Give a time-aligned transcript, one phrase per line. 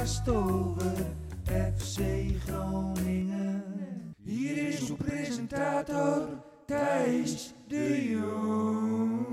[0.00, 0.40] FC
[2.46, 3.64] Groningen.
[4.24, 6.28] Hier is uw presentator
[6.66, 9.26] Thijs de Jong.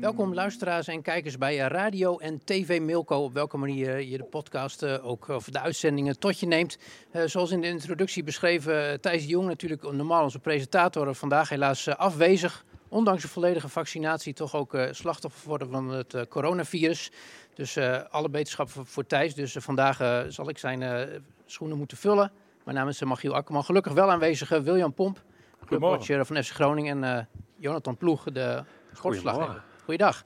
[0.00, 3.24] Welkom luisteraars en kijkers bij Radio en TV Milko.
[3.24, 6.78] Op welke manier je de podcast eh, ook of de uitzendingen tot je neemt.
[7.10, 11.14] Eh, zoals in de introductie beschreven, eh, Thijs de Jong natuurlijk normaal onze presentator.
[11.14, 12.64] Vandaag helaas afwezig.
[12.88, 17.10] Ondanks de volledige vaccinatie toch ook slachtoffer worden van het coronavirus.
[17.58, 19.34] Dus eh, alle beterschap voor, voor Thijs.
[19.34, 21.08] Dus eh, vandaag eh, zal ik zijn
[21.46, 22.32] schoenen moeten vullen.
[22.64, 23.64] Mijn naam is Magiel Akkerman.
[23.64, 25.22] Gelukkig wel aanwezig eh, William Pomp,
[25.66, 27.04] clubwatcher van FC Groningen.
[27.04, 29.62] En Jonathan Ploeg, de sportverslaggever.
[29.84, 30.24] Goeiedag.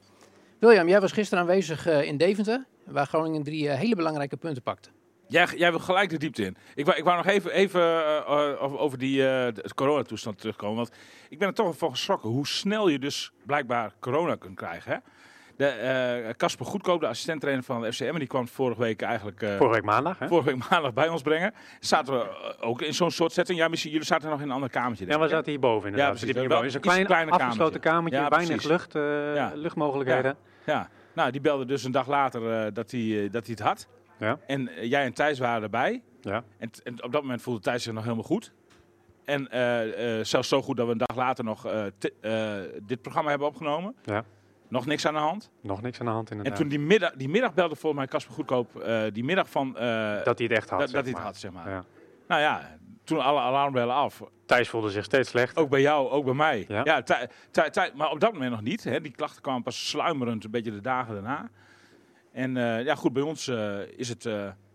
[0.59, 4.89] William, jij was gisteren aanwezig in Deventer, waar Groningen drie hele belangrijke punten pakte.
[5.27, 6.57] Jij, jij wil gelijk de diepte in.
[6.75, 8.25] Ik wou, ik wou nog even, even
[8.59, 10.75] over, die uh, coronatoestand terugkomen.
[10.75, 10.91] Want
[11.29, 14.91] ik ben er toch van geschrokken hoe snel je dus blijkbaar corona kunt krijgen.
[14.91, 14.97] Hè?
[15.57, 19.55] De, eh, Casper Goedkoop, de assistenttrainer van de FCM, die kwam vorige week eigenlijk eh,
[19.57, 20.27] Vorige week maandag, hè?
[20.27, 21.53] vorige week maandag bij ons brengen.
[21.79, 23.57] Zaten we eh, ook in zo'n soort setting.
[23.59, 25.05] Ja, misschien jullie zaten nog in een ander kamertje.
[25.05, 25.37] Ja, denk we ik, hè?
[25.37, 26.13] zaten hierboven inderdaad.
[26.13, 26.33] Ja, precies.
[26.33, 26.65] We hierboven.
[26.65, 28.19] Het is een klein kleiner afgesloten kamertje.
[28.19, 29.51] Ja, weinig lucht, eh, Ja.
[29.55, 30.35] luchtmogelijkheden.
[30.65, 33.87] Ja, nou, die belde dus een dag later dat hij dat hij het had.
[34.19, 34.39] Ja.
[34.47, 36.01] En jij en Thijs waren erbij.
[36.21, 36.43] Ja.
[36.57, 36.69] En,
[37.03, 38.51] op dat moment voelde Thijs zich nog helemaal goed.
[39.25, 39.47] En
[40.25, 41.67] zelfs zo goed dat we een dag later nog
[42.83, 43.95] dit programma hebben opgenomen.
[44.03, 44.23] Ja.
[44.73, 45.49] Nog niks aan de hand.
[45.61, 46.59] Nog niks aan de hand En inderdaad.
[46.59, 49.77] toen die middag, die middag belde volgens mij Casper Goedkoop, eh, die middag van...
[49.77, 51.69] eh, dat hij het echt had, dat, hij het had, zeg maar.
[51.69, 51.83] Ja.
[52.27, 54.21] Nou ja, toen alle alarmbellen af.
[54.45, 55.61] Thijs voelde zich steeds slechter.
[55.63, 56.65] Ook bij jou, ook bij mij.
[56.67, 57.01] Ja.
[57.01, 57.29] Thij-
[57.71, 58.83] Thij- maar op dat moment nog niet.
[58.83, 59.01] Hè.
[59.01, 61.49] Die klachten kwamen pas sluimerend een beetje de dagen daarna.
[62.31, 63.47] En eh, ja, goed, bij ons
[63.95, 64.29] is het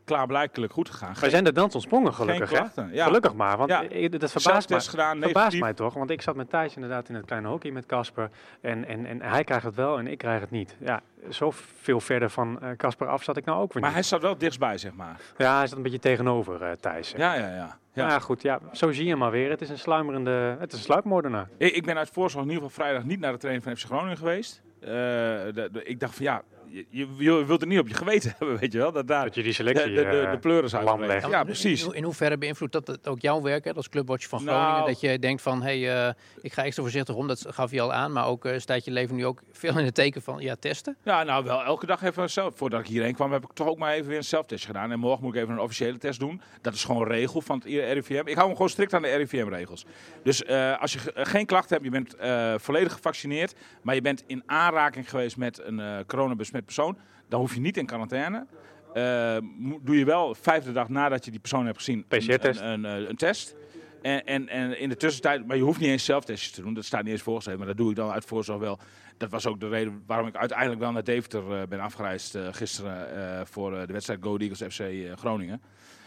[0.09, 1.15] klaarblijkelijk goed gegaan.
[1.21, 2.63] Wij zijn de dans ontsprongen gelukkig, geen hè?
[2.63, 2.89] klachten.
[2.95, 3.05] Ja.
[3.07, 3.83] Gelukkig maar, want Ja.
[4.09, 4.81] dat verbaast mij.
[4.81, 7.87] Gedaan, verbaast mij toch, want ik zat met Thijs inderdaad in het kleine hockey met
[7.87, 8.31] Casper.
[8.61, 10.77] En, en, en hij krijgt het wel en ik krijg het niet.
[10.81, 14.01] Ja, zo veel verder van eh, Casper af zat ik nou ook weer Maar niet.
[14.01, 15.21] hij zat wel dichtstbij, zeg maar.
[15.37, 17.15] Ja, hij zat een beetje tegenover eh, Thijs.
[17.17, 17.79] Ja, ja, ja.
[17.93, 18.19] Ja.
[18.19, 19.51] goed, ja, zo zie je maar weer.
[19.51, 20.31] Het is een sluimerende,
[20.61, 21.49] het is een sluipmoordenaar.
[21.57, 23.85] Ik, ik ben uit voorzorg in ieder geval vrijdag niet naar de training van FC
[23.85, 24.63] Groningen geweest.
[24.81, 27.95] Eh, de- de- ik dacht van ja, je, je, je wilt het niet op je
[27.95, 28.93] geweten hebben, weet je wel.
[28.93, 31.29] Dat daar Dat je die de, selectie de, de, eh, de pleuris legt.
[31.29, 31.85] Ja, precies.
[31.87, 34.87] In, in hoeverre beïnvloedt dat het ook jouw werk hè, als clubwatcher van Nou- Groningen?
[34.87, 37.81] Dat je denkt van, hé, hey, eh, ik ga extra voorzichtig om, dat gaf je
[37.81, 38.13] al aan.
[38.13, 40.97] Maar ook eh, staat je leven nu ook veel in het teken van, ja, testen.
[41.05, 42.57] Ja, nou wel elke dag even zelf.
[42.57, 44.93] Voordat ik hierheen kwam heb ik toch ook maar even weer een zelftest gedaan.
[44.93, 46.41] En morgen moet ik even een officiële test doen.
[46.61, 48.23] Dat is gewoon een regel van het RIVM.
[48.27, 49.87] Ik hou me gewoon strikt aan de RIVM-regels.
[50.23, 54.01] Dus eh, als je ge- geen klachten hebt, je bent eh, volledig gevaccineerd, maar je
[54.01, 55.97] bent in aanraking geweest met een eh
[56.65, 56.99] persoon,
[57.29, 58.47] dan hoef je niet in quarantaine.
[58.95, 59.37] Eh,
[59.81, 62.61] doe je wel vijfde dag nadat je die persoon hebt gezien een- PCR-test.
[62.61, 63.57] Een, een, eh, een test.
[64.03, 66.85] En, en, en in de tussentijd, maar je hoeft niet eens zelftestjes te doen, dat
[66.85, 68.79] staat niet eens voorgeschreven, maar dat doe ik dan uit voorzorg wel.
[69.17, 73.47] Dat was ook de reden waarom ik uiteindelijk wel naar Deventer eh, ben afgereisd gisteren
[73.47, 74.83] voor de wedstrijd Go Eagles FC
[75.19, 75.63] Groningen.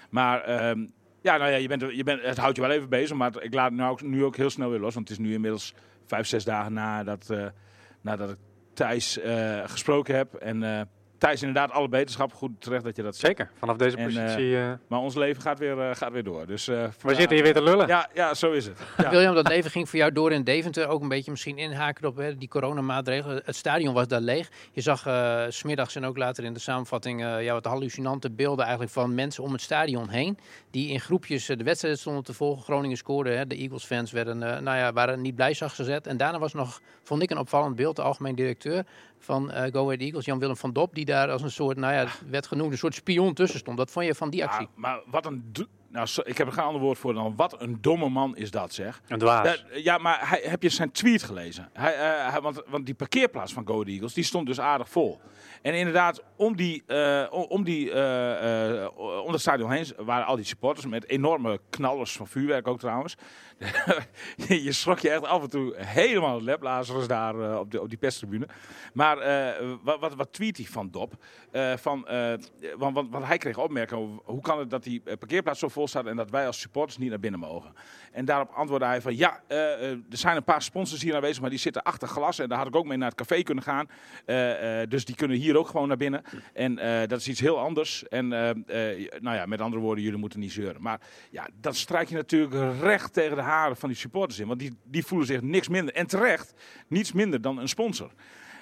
[0.09, 0.87] Maar ehm,
[1.21, 3.53] ja, nou ja, je bent, je bent, het houdt je wel even bezig, maar ik
[3.53, 5.73] laat het nou ook, nu ook heel snel weer los, want het is nu inmiddels
[6.05, 7.33] vijf, zes dagen nadat,
[8.01, 8.37] nadat ik
[8.81, 10.33] Thijs eh, gesproken heb.
[10.33, 10.81] En eh,
[11.21, 13.37] Thijs inderdaad alle beterschap, goed terecht dat je dat zegt.
[13.37, 14.57] Zeker, vanaf deze En, eh, positie.
[14.57, 16.47] eh, Maar ons leven gaat weer, eh, gaat weer door.
[16.47, 17.87] Dus, eh, we zitten hier weer te lullen.
[17.87, 18.79] Ja, ja, zo is het.
[18.97, 19.09] Ja.
[19.09, 20.87] William, dat leven ging voor jou door in Deventer.
[20.87, 23.41] Ook een beetje misschien inhaken op hè, die coronamaatregelen.
[23.45, 24.49] Het stadion was daar leeg.
[24.71, 28.31] Je zag eh, s smiddags en ook later in de samenvatting eh, ja, wat hallucinante
[28.31, 30.37] beelden eigenlijk van mensen om het stadion heen.
[30.71, 32.63] Die in groepjes de wedstrijd stonden te volgen.
[32.63, 33.29] Groningen scoorde.
[33.31, 33.47] Hè.
[33.47, 36.07] De Eagles-fans werden, eh, nou ja, waren niet blij zag gezet.
[36.07, 37.95] En daarna was nog, vond ik, een opvallend beeld.
[37.95, 38.83] De algemeen directeur
[39.23, 40.95] van eh Go Ahead Eagles, Jan-Willem van Dop.
[40.95, 43.77] Die daar als een soort, nou ja, werd genoemd, een soort spion tussen stond.
[43.77, 44.61] Wat vond je van die actie?
[44.61, 45.53] Ja, maar wat een,
[45.91, 48.73] nou, ik heb er geen ander woord voor dan wat een domme man is dat,
[48.73, 49.01] zeg.
[49.07, 49.63] Een dwaas.
[49.71, 51.69] Ja, ja, maar hij, heb je zijn tweet gelezen?
[51.73, 55.21] Hij, eh, hij- want, want die parkeerplaats van Go Eagles, die stond dus aardig vol.
[55.61, 58.87] En inderdaad, om, die, eh, om, die, eh,
[59.25, 63.15] om dat stadion heen waren al die supporters met enorme knallers van vuurwerk ook trouwens.
[64.47, 67.97] je schrok je echt af en toe helemaal het leplazers daar op, de, op die
[67.97, 68.47] perstribune.
[68.93, 69.17] Maar
[69.83, 71.13] wat, wat, wat tweet hij van Dop?
[71.75, 72.07] Van,
[72.77, 76.05] want, want, want hij kreeg opmerkingen hoe kan het dat die parkeerplaats zo vol staat
[76.05, 77.73] en dat wij als supporters niet naar binnen mogen.
[78.11, 81.41] En daarop antwoordde hij van ja, eh, eh, er zijn een paar sponsors hier aanwezig,
[81.41, 82.39] maar die zitten achter glas.
[82.39, 83.89] En daar had ik ook mee naar het café kunnen gaan.
[84.25, 86.23] Eh, dus die kunnen hier ook gewoon naar binnen.
[86.53, 86.75] En
[87.07, 88.07] dat is iets heel anders.
[88.07, 90.81] En nou ja, met andere woorden, jullie moeten niet zeuren.
[90.81, 90.99] Maar
[91.29, 94.47] ja, dat strijk je natuurlijk recht tegen de haren van die supporters in.
[94.47, 95.93] Want die, die voelen zich niks minder.
[95.93, 96.53] En terecht,
[96.87, 98.11] niets minder dan een sponsor.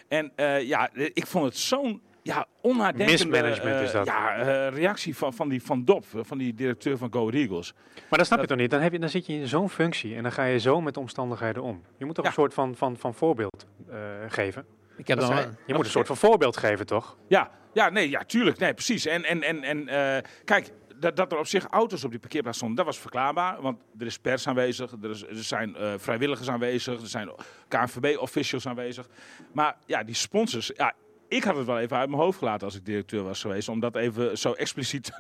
[0.07, 0.31] En
[0.61, 4.05] ja, ik vond het zo'n ja, onnadenkende Mismanagement is dat.
[4.05, 7.73] Ja, eh, reactie van, van, die, van Dop, van die directeur van Go Eagles.
[8.09, 8.71] Maar dat snap je toch niet?
[8.71, 10.97] Dan, heb je, dan zit je in zo'n functie en dan ga je zo met
[10.97, 11.83] omstandigheden om.
[11.97, 12.29] Je moet toch Ja.
[12.29, 14.65] een soort van, van, van voorbeeld eh, geven?
[14.97, 17.17] Ik heb dan, zei- Je moet een soort van voorbeeld geven, toch?
[17.27, 18.57] Ja, ja, nee, ja, tuurlijk.
[18.57, 19.05] Nee, precies.
[19.05, 22.57] En, en, en, en eh, kijk, dat, dat er op zich auto's op die parkeerplaats
[22.57, 23.61] stonden, dat was verklaarbaar.
[23.61, 27.31] Want er is pers aanwezig, er, is, er zijn eh, vrijwilligers aanwezig, er zijn
[27.67, 29.07] KNVB-officials aanwezig.
[29.53, 30.93] Maar ja, die sponsors, ja,
[31.29, 33.69] ik had het wel even uit mijn hoofd gelaten als ik directeur was geweest.
[33.69, 35.11] Om dat even zo expliciet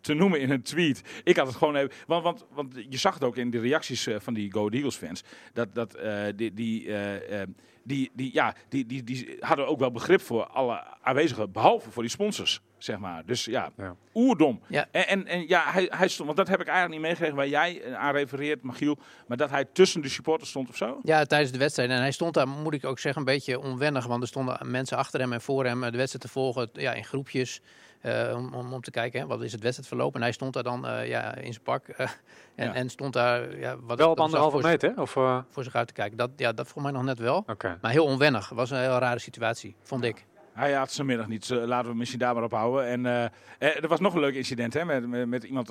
[0.00, 1.02] te, noemen in een tweet.
[1.24, 1.90] Ik had het gewoon even.
[2.06, 4.96] Want, want, want je zag het ook in de reacties eh, van die Go Eagles
[4.96, 5.22] fans.
[5.52, 7.42] Dat, dat eh, die, die, eh,
[7.88, 11.52] die, die, ja, die, die, die hadden ook wel begrip voor alle aanwezigen.
[11.52, 13.22] Behalve voor die sponsors, zeg maar.
[13.26, 13.94] Dus ja, Ja.
[14.14, 14.60] oerdom.
[14.66, 14.86] Ja.
[14.90, 16.26] En, en, en ja, hij, hij stond.
[16.26, 18.98] Want dat heb ik eigenlijk niet meegekregen waar jij eh, aan refereert, Michiel.
[19.26, 21.00] Maar dat hij tussen de supporters stond of zo.
[21.02, 21.90] Ja, tijdens de wedstrijd.
[21.90, 24.06] En hij stond daar, moet ik ook zeggen, een beetje onwennig.
[24.06, 26.92] Want er stonden mensen achter hem en voor hem eh, de wedstrijd te volgen ja,
[26.92, 27.60] in groepjes.
[28.00, 30.14] Eh, om, om, om te kijken, hè, wat is het wedstrijdverloop.
[30.14, 31.88] En hij stond daar dan eh, ja, in zijn pak.
[31.88, 32.08] eh,
[32.54, 32.74] en, Ja.
[32.74, 35.00] en stond daar ja, wat Wel op anderhalve meter, hè?
[35.00, 35.10] Of,
[35.50, 36.16] voor zich uit te kijken.
[36.16, 37.44] Dat, ja, dat voor mij nog net wel.
[37.80, 38.48] Maar heel onwennig.
[38.48, 40.26] was een heel rare situatie, vond ik.
[40.52, 41.48] Hij had zijn middag niet.
[41.48, 42.86] Laten we misschien daar maar op houden.
[42.86, 45.68] En er was nog een leuk incident hè, met, met, met iemand,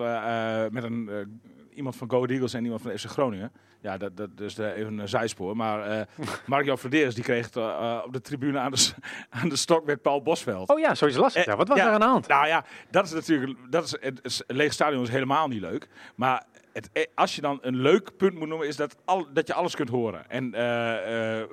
[0.71, 1.09] met een,
[1.77, 3.51] iemand van Go Eagles en iemand van FC Groningen.
[3.81, 5.55] Ja, dat, dat is eh, even een zijspoor.
[5.55, 8.89] Maar eh Mark-Jan Verderes die kreeg het eh, eh, op de tribune aan de,
[9.41, 10.69] aan de stok met Paul Bosveld.
[10.69, 11.45] Oh ja, zoiets lastig.
[11.45, 11.87] Ja, wat was ja.
[11.87, 12.27] er aan de hand?
[12.27, 13.59] Nou ja, dat is natuurlijk.
[13.69, 15.87] Dat is, het, leeg stadion is helemaal niet leuk.
[16.15, 16.43] Maar
[16.73, 19.75] het, als je dan een leuk punt moet noemen, is dat, al, dat je alles
[19.75, 20.29] kunt horen.
[20.29, 20.51] En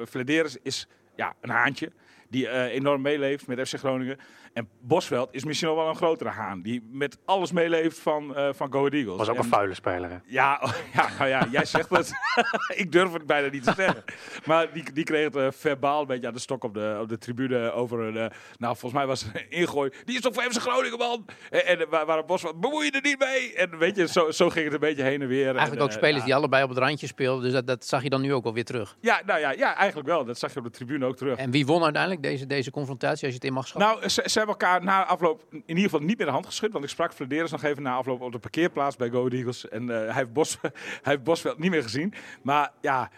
[0.08, 1.92] Flederis is ja, een haantje
[2.28, 4.18] die enorm meeleeft met FC Groningen.
[4.54, 6.62] En Bosveld is misschien nog wel een grotere haan.
[6.62, 9.16] Die met alles meeleeft van, eh van Go Ahead Eagles.
[9.16, 10.16] Was ook een En- vuile speler, hè?
[10.26, 12.12] ja, oh, ja, nou ja, jij zegt het.
[12.82, 14.04] ik durf het bijna niet te zeggen.
[14.44, 17.08] Maar die, die kreeg het eh, verbaal een beetje aan de stok op de, op
[17.08, 18.16] de tribune over een...
[18.16, 18.26] eh,
[18.58, 19.90] nou, volgens mij was het een ingooi.
[20.04, 21.24] Die is toch voor FC Groningen, man?
[21.50, 23.54] En, en waar, waar Bos van, bemoei je er niet mee?
[23.54, 25.44] En weet je, zo, zo ging het een beetje heen en weer.
[25.46, 26.24] Eigenlijk En, ook spelers ja.
[26.24, 27.42] die allebei op het randje speelden.
[27.44, 28.96] Dus dat, dat zag je dan nu ook alweer terug.
[29.00, 30.24] Ja, nou ja, ja, eigenlijk wel.
[30.24, 31.38] Dat zag je op de tribune ook terug.
[31.38, 33.90] En wie won uiteindelijk deze, deze confrontatie, als je het in mag schatten?
[33.90, 36.72] Nou, ze, ze hebben elkaar na afloop in ieder geval niet meer de hand geschud.
[36.72, 39.68] Want ik sprak Flederis nog even na afloop op de parkeerplaats bij Go Eagles.
[39.68, 42.14] En eh, hij, heeft Bos, hij heeft Bosveld niet meer gezien.
[42.42, 43.10] Maar ja,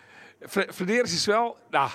[0.49, 1.56] Flederis is wel...
[1.70, 1.90] Nou,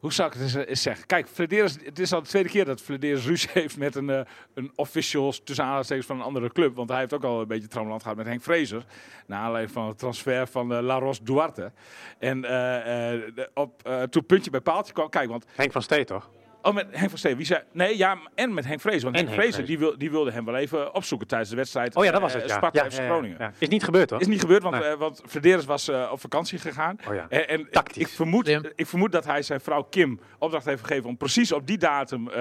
[0.00, 1.06] hoe zou ik het eens, eh, zeggen?
[1.06, 4.20] Kijk, Flederis, het is al de tweede keer dat Flederis ruzie heeft met een, eh,
[4.54, 6.76] een official tussen aanhalingstekens van een andere club.
[6.76, 8.84] Want hij heeft ook al een beetje trammeland gehad met Henk Vrezer.
[9.26, 11.72] Naar aanleiding van het transfer van eh, La Ros Duarte.
[12.18, 13.22] En eh, eh,
[13.54, 15.08] op, eh, toen puntje bij paaltje kwam...
[15.08, 16.30] Kijk, want Henk van Stee, toch?
[16.62, 17.36] Oh, met Henk van Steen.
[17.36, 17.62] Wie zei...
[17.72, 19.02] Nee, ja, en met Henk Vrees.
[19.02, 21.96] Want En Henk die, wil, die wilde hem wel even opzoeken tijdens de wedstrijd.
[21.96, 22.56] Oh ja, dat was eh, het, ja.
[22.56, 23.36] Sparta ja, FC ja, ja, Groningen.
[23.38, 23.52] ja.
[23.58, 24.20] Is niet gebeurd, hoor.
[24.20, 24.84] Is niet gebeurd, want, Nee.
[24.84, 26.98] eh, want Verderes was eh, op vakantie gegaan.
[27.08, 27.26] Oh ja.
[27.28, 28.02] En, en Tactisch.
[28.02, 31.66] Ik, vermoed, ik vermoed dat hij zijn vrouw Kim opdracht heeft gegeven om precies op
[31.66, 32.36] die datum eh,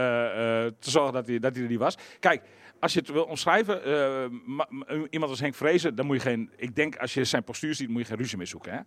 [0.65, 1.97] eh, te zorgen dat hij, dat hij er niet was.
[2.19, 2.41] Kijk,
[2.79, 6.21] als je het wil omschrijven, eh, ma- ma- iemand als Henk Vrezen, dan moet je
[6.29, 6.51] geen...
[6.57, 8.71] Ik denk, als je zijn postuur ziet, moet je geen ruzie mee zoeken.
[8.73, 8.79] Hè?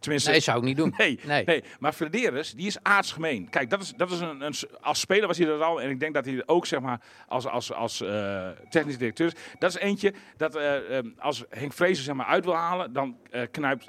[0.00, 0.94] Tenminste, nee, zou ik niet doen.
[0.98, 1.44] Nee, Nee.
[1.44, 1.64] nee.
[1.78, 3.48] maar Flederis, die is aardsgemeen.
[3.50, 5.80] Kijk, dat is, dat is een, een, als speler was hij dat al.
[5.82, 9.32] En ik denk dat hij ook, zeg maar, als, als, als eh, technisch directeur is.
[9.58, 10.74] Dat is eentje dat eh,
[11.18, 13.16] als Henk Vrezen zeg maar uit wil halen, dan
[13.50, 13.84] knijpt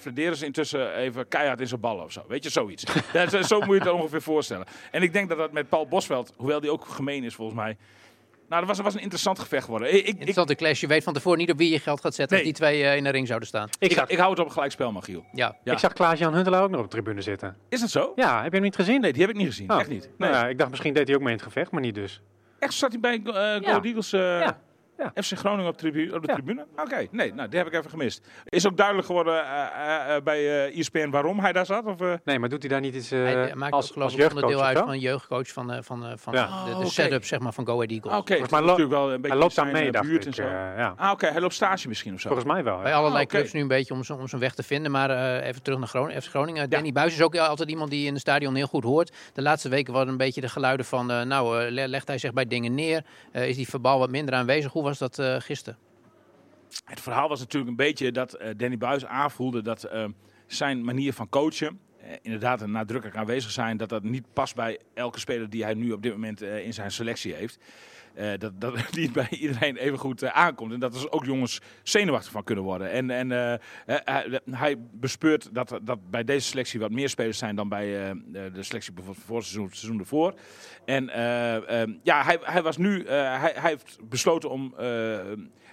[0.00, 2.24] Flederis intussen even keihard in zijn ballen of zo.
[2.28, 2.84] Weet je, zoiets.
[3.12, 4.66] dat, zo moet je het ongeveer voorstellen.
[4.90, 7.76] En ik denk dat dat met Paul Bosveld, hoewel die ook gemeen is volgens mij.
[8.48, 9.88] Nou, dat was, dat was een interessant gevecht geworden.
[9.88, 10.80] Ik, ik, ik, Interessante clash.
[10.80, 12.46] Je weet van tevoren niet op wie je geld gaat zetten Nee.
[12.46, 13.68] als die twee eh, in de ring zouden staan.
[13.78, 15.24] Ik ik, zag, ik hou het op een gelijkspel, Magiel.
[15.32, 15.56] Ja.
[15.64, 15.72] Ja.
[15.72, 17.56] ik zag Klaas-Jan Huntelaar ook nog op de tribune zitten.
[17.68, 18.12] Is dat zo?
[18.16, 19.00] Ja, heb je hem niet gezien?
[19.00, 19.70] Nee, die heb ik niet gezien.
[19.72, 19.78] Oh.
[19.80, 20.02] Echt niet.
[20.16, 20.30] Nee.
[20.30, 22.22] Nou ja, ik dacht misschien deed hij ook mee in het gevecht, maar niet dus.
[22.58, 23.32] Echt zat hij bij eh Go
[23.68, 24.12] Ahead Eagles?
[24.12, 24.58] eh, Ja.
[24.98, 25.22] Ja.
[25.22, 26.34] FC Groningen op, tribu op de Ja.
[26.34, 26.66] tribune?
[26.76, 28.26] Oké, nee, nou, die heb ik even gemist.
[28.44, 31.84] Is ook duidelijk geworden eh, eh, eh, bij eh ESPN waarom hij daar zat?
[31.84, 32.12] Of, eh?
[32.24, 34.28] Nee, maar doet hij daar niet iets eh, Hij maakt als, ook geloof als ik
[34.28, 34.76] onderdeel jeugdcoach?
[34.76, 36.64] uit van jeugdcoach van, eh, van, eh, van Ja.
[36.64, 38.12] de, de Oh, setup zeg maar, van Go Ahead Eagles.
[38.16, 40.20] Oké, Volgens het mij is lo- natuurlijk wel een beetje Hij loopt daar mee, buurt
[40.20, 40.26] ik.
[40.26, 40.42] en zo.
[40.42, 40.94] ja.
[40.96, 42.28] Ah, oké, hij loopt stage misschien of zo.
[42.28, 42.82] Volgens mij wel.
[42.82, 43.34] Bij allerlei oké.
[43.36, 44.90] clubs nu een beetje om, zo- om zijn weg te vinden.
[44.90, 46.22] Maar eh, even terug naar Groningen.
[46.22, 46.70] FC Groningen.
[46.70, 49.12] Danny Buis is ook altijd iemand die in het stadion heel goed hoort.
[49.32, 51.10] De laatste weken waren een beetje de geluiden van...
[51.10, 53.04] eh, nou, eh, le- legt hij zich bij dingen neer?
[53.32, 54.72] Eh, is die verbal wat minder aanwezig?
[54.72, 55.78] Hoe was dat eh, gisteren?
[56.84, 60.04] Het verhaal was natuurlijk een beetje dat eh, Danny Buis aanvoelde dat eh,
[60.46, 61.80] zijn manier van coachen,
[62.22, 66.02] inderdaad nadrukkelijk aanwezig zijn, dat dat niet past bij elke speler die hij nu op
[66.02, 67.58] dit moment in zijn selectie heeft.
[68.14, 70.72] Eh, dat, dat niet bij iedereen even goed eh, aankomt.
[70.72, 72.90] En dat er ook jongens zenuwachtig van kunnen worden.
[72.90, 77.56] En, en eh, hij, hij bespeurt dat, dat bij deze selectie wat meer spelers zijn
[77.56, 77.86] dan bij
[78.52, 80.34] de selectie bijvoorbeeld voor het seizoen, seizoen ervoor.
[80.84, 84.74] En eh, eh, ja, hij, hij was nu, hij, hij heeft besloten om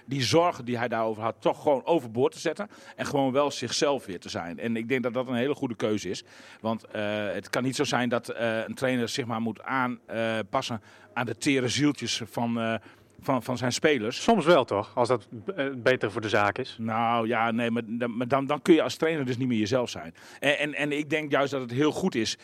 [0.06, 2.68] die zorgen die hij daarover had, toch gewoon overboord te zetten.
[2.96, 4.58] En gewoon wel zichzelf weer te zijn.
[4.58, 6.24] En ik denk dat dat een hele goede keuze is.
[6.60, 6.84] Want
[7.32, 10.80] het kan niet zo zijn dat een trainer zich maar moet aanpassen
[11.16, 12.74] aan de tere zieltjes van, eh,
[13.20, 14.22] van, van zijn spelers.
[14.22, 16.76] Soms wel toch, als dat eh, beter voor de zaak is.
[16.80, 19.58] Nou ja, nee, maar, dan- maar dan, dan kun je als trainer dus niet meer
[19.58, 20.14] jezelf zijn.
[20.40, 22.38] En, en, en ik denk juist dat het heel goed is.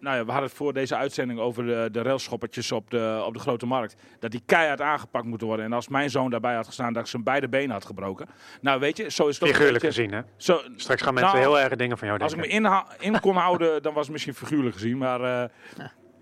[0.00, 3.32] Nou ja, we hadden het voor deze uitzending over de, de railschoppertjes op de, op
[3.34, 3.96] de grote markt.
[4.18, 5.64] Dat die keihard aangepakt moeten worden.
[5.66, 8.26] En als mijn zoon daarbij had gestaan, dat ik zijn beide benen had gebroken.
[8.60, 10.20] Nou weet je, zo is het Figuurlijk beetje- gezien, hè?
[10.36, 12.72] Zo, Straks gaan mensen Nou, heel erg dingen van jou Als ik denken.
[12.72, 14.98] me in kon houden, dan was het misschien figuurlijk gezien.
[14.98, 15.50] Maar eh,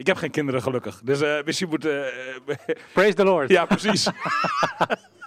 [0.02, 1.00] ik heb geen kinderen gelukkig.
[1.04, 1.84] Dus eh, misschien moet...
[1.84, 2.00] eh,
[2.94, 3.48] Praise the Lord.
[3.50, 4.06] ja, precies.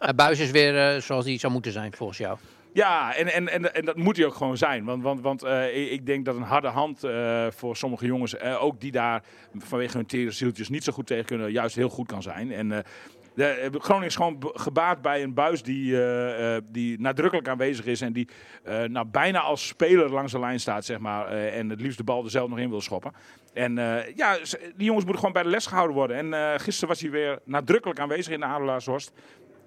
[0.02, 2.38] Uh, Buis is weer eh, zoals hij zou moeten zijn volgens jou.
[2.74, 4.84] Ja, en, en, en, en dat moet hij ook gewoon zijn.
[4.84, 8.36] Want, want, want eh, ik- ik denk dat een harde hand eh, voor sommige jongens,
[8.38, 9.24] eh, ook die daar
[9.58, 12.52] vanwege hun tere zieltjes niet zo goed tegen kunnen, juist heel goed kan zijn.
[12.52, 12.80] En eh,
[13.36, 18.02] de, Groningen is gewoon gebaat bij een buis die, eh, eh, die nadrukkelijk aanwezig is
[18.02, 18.28] en die
[18.64, 21.28] eh, nou, bijna als speler langs de lijn staat, zeg maar.
[21.28, 23.14] eh, en het liefst de bal er zelf nog in wil schoppen.
[23.54, 24.38] En eh, ja,
[24.76, 26.18] die jongens moeten gewoon bij de les gehouden worden.
[26.18, 29.12] En eh, gisteren was hij weer nadrukkelijk aanwezig in de Adelaarshorst.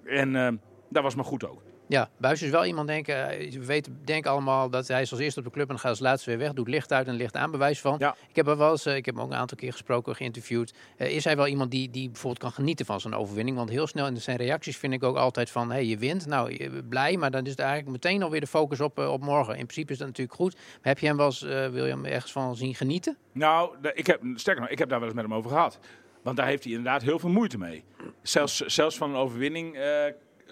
[0.05, 0.47] En eh,
[0.89, 1.61] dat was maar goed ook.
[1.89, 5.19] Ja, Buis is wel iemand, denken, eh, we weten, denken allemaal dat hij is als
[5.19, 6.53] eerste op de club en dan gaat als laatste weer weg.
[6.53, 7.95] Doet licht uit en licht aan bewijs van.
[7.99, 8.15] Ja.
[8.29, 10.73] Ik heb er wel eens, eh, ik heb hem ook een aantal keer gesproken, geïnterviewd.
[10.97, 13.57] Eh, is hij wel iemand die, die bijvoorbeeld kan genieten van zijn overwinning?
[13.57, 16.69] Want heel snel in zijn reacties vind ik ook altijd van, hey, je wint, nou,
[16.81, 19.53] blij, maar dan is het eigenlijk meteen alweer de focus op, op morgen.
[19.53, 20.53] In principe is dat natuurlijk goed.
[20.55, 23.17] Maar heb je hem wel eens, eh, wil je hem ergens van zien genieten?
[23.31, 25.79] Nou, ik heb, sterker nog, ik heb daar wel eens met hem over gehad.
[26.21, 27.83] Want daar heeft hij inderdaad heel veel moeite mee.
[28.21, 29.77] Zelfs, zelfs van een overwinning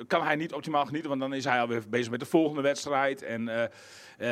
[0.07, 3.23] kan hij niet optimaal genieten, want dan is hij alweer bezig met de volgende wedstrijd.
[3.23, 3.63] En, eh,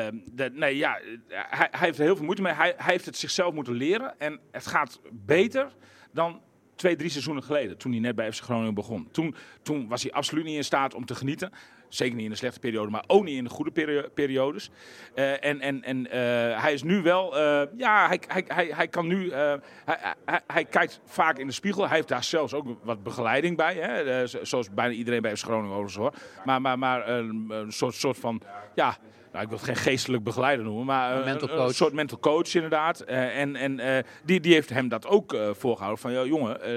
[0.08, 2.54] eh, de- nee, ja, hij, hij heeft er heel veel moeite mee.
[2.54, 5.76] Hij, hij heeft het zichzelf moeten leren en het gaat beter
[6.12, 6.42] dan
[6.76, 9.12] twee, drie seizoenen geleden, toen hij net bij FC Groningen begon.
[9.12, 11.52] Toen, toen was hij absoluut niet in staat om te genieten.
[11.90, 14.70] Zeker niet in de slechte periode, maar ook niet in de goede perio- periodes.
[15.16, 18.88] Eh, en en, en eh, hij is nu wel, eh, ja, hij, hij, hij, hij
[18.88, 19.60] kan nu, hij,
[20.26, 21.88] hij, hij kijkt vaak in de spiegel.
[21.88, 24.28] Hij heeft daar zelfs ook wat begeleiding bij, hè?
[24.28, 26.14] zo- zoals bijna iedereen bij FC Groningen overigens hoor.
[26.46, 28.42] Maar, maar, maar een, een soort, soort van,
[28.76, 28.98] ja,
[29.36, 31.68] nou, ik wil het geen geestelijk begeleider noemen, maar Een eh, mental een, coach.
[31.68, 33.00] een soort mental coach inderdaad.
[33.00, 36.02] Eh, en en eh, die, die heeft hem dat ook eh, voorgehouden.
[36.02, 36.72] Van, ja, jongen, eh,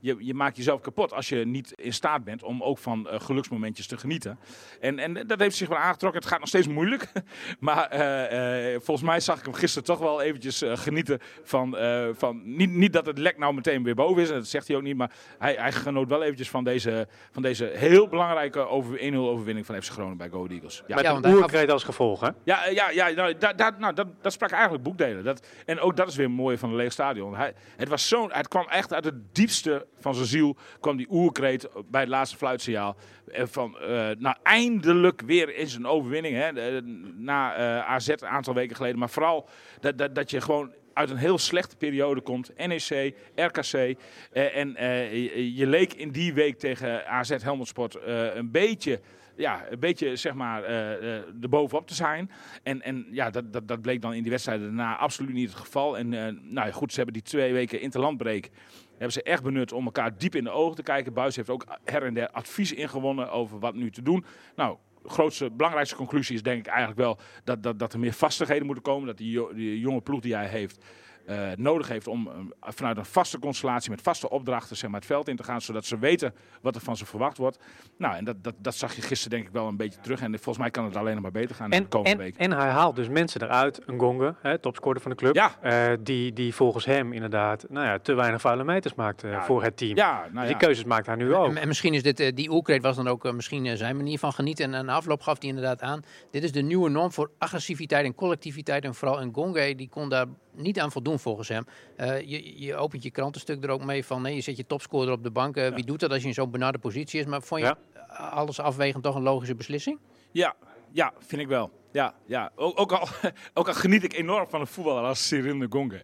[0.00, 3.86] je, je maakt jezelf kapot als je niet in staat bent om ook van geluksmomentjes
[3.86, 4.38] te genieten.
[4.80, 6.20] En, en dat heeft zich wel aangetrokken.
[6.20, 7.12] Het gaat nog steeds moeilijk.
[7.58, 11.76] Maar eh, eh, volgens mij zag ik hem gisteren toch wel eventjes genieten van...
[11.76, 14.68] eh, van niet, niet dat het lek nou meteen weer boven is, en dat zegt
[14.68, 14.96] hij ook niet.
[14.96, 19.66] Maar hij, hij genoot wel eventjes van deze, van deze heel belangrijke over, 1-0 overwinning
[19.66, 20.82] van FC Groningen bij Go Eagles.
[20.86, 20.94] Ja.
[20.94, 22.28] Met Ja, een want hij als gevolg, hè?
[22.44, 25.24] Ja, eh, ja, ja nou, dat, dat, nou, dat, sprak eigenlijk boekdelen.
[25.24, 27.36] Dat, en ook dat is weer een mooie van een leeg stadion.
[27.36, 30.56] Hij, het, was zo, het kwam echt uit het diepste van zijn ziel.
[30.80, 32.96] kwam die oerkreet bij het laatste fluitsignaal.
[33.32, 33.88] Van, eh,
[34.18, 36.36] nou, eindelijk weer in zijn overwinning.
[36.36, 36.80] Hè,
[37.16, 38.98] na eh, AZ een aantal weken geleden.
[38.98, 39.48] Maar vooral
[39.80, 42.50] dat, dat, dat je gewoon uit een heel slechte periode komt.
[42.56, 43.72] NEC, RKC.
[43.72, 49.00] eh, en eh, je leek in die week tegen AZ Helmond Sport eh, een beetje
[49.38, 52.30] ja, een beetje zeg maar eh eh, erbovenop te zijn.
[52.62, 55.58] En, en ja, dat, dat, dat bleek dan in die wedstrijden daarna absoluut niet het
[55.58, 55.98] geval.
[55.98, 58.50] En eh, nou goed, ze hebben die twee weken interlandbreek
[58.90, 61.12] hebben ze echt benut om elkaar diep in de ogen te kijken.
[61.12, 64.24] Buis heeft ook her en der advies ingewonnen over wat nu te doen.
[64.56, 68.66] Nou, grootste, belangrijkste conclusie is denk ik eigenlijk wel dat, dat, dat er meer vastigheden
[68.66, 69.06] moeten komen.
[69.06, 70.84] Dat die, die jonge ploeg die hij heeft
[71.28, 75.08] eh, nodig heeft om eh, vanuit een vaste constellatie met vaste opdrachten zeg maar, het
[75.08, 77.58] veld in te gaan, zodat ze weten wat er van ze verwacht wordt.
[77.98, 80.20] Nou, en dat, dat, dat zag je gisteren denk ik wel een beetje terug.
[80.20, 82.18] En volgens mij kan het alleen nog maar beter gaan in de En, komende en,
[82.18, 82.36] week.
[82.36, 85.56] en hij haalt dus mensen eruit, een Gonge, hè, topscorer van de club, Ja.
[85.60, 89.62] eh, die, die volgens hem inderdaad nou ja, te weinig vuile meters maakt Ja, voor
[89.62, 89.96] het team.
[89.96, 90.46] Ja, nou Dus ja.
[90.46, 91.48] Die keuzes maakt hij nu ook.
[91.48, 94.64] En, en misschien is dit, die oerkreet was dan ook misschien zijn manier van genieten.
[94.64, 96.02] En een afloop gaf hij inderdaad aan.
[96.30, 98.84] Dit is de nieuwe norm voor agressiviteit en collectiviteit.
[98.84, 100.26] En vooral een Gonge, die kon daar
[100.58, 101.64] niet aan voldoen volgens hem.
[101.96, 105.12] Eh, je, je opent je krantenstuk er ook mee van, nee, je zet je topscorer
[105.12, 105.56] op de bank.
[105.56, 107.26] Eh, Wie doet dat als je in zo'n benarde positie is?
[107.26, 108.04] Maar vond je Ja.
[108.14, 109.98] alles afwegend toch een logische beslissing?
[110.32, 110.54] Ja,
[110.92, 111.70] ja, vind ik wel.
[111.92, 112.50] Ja, ja.
[112.54, 113.08] Ook, ook, al,
[113.54, 116.02] ook al geniet ik enorm van een voetballer als Cyril de Gonge.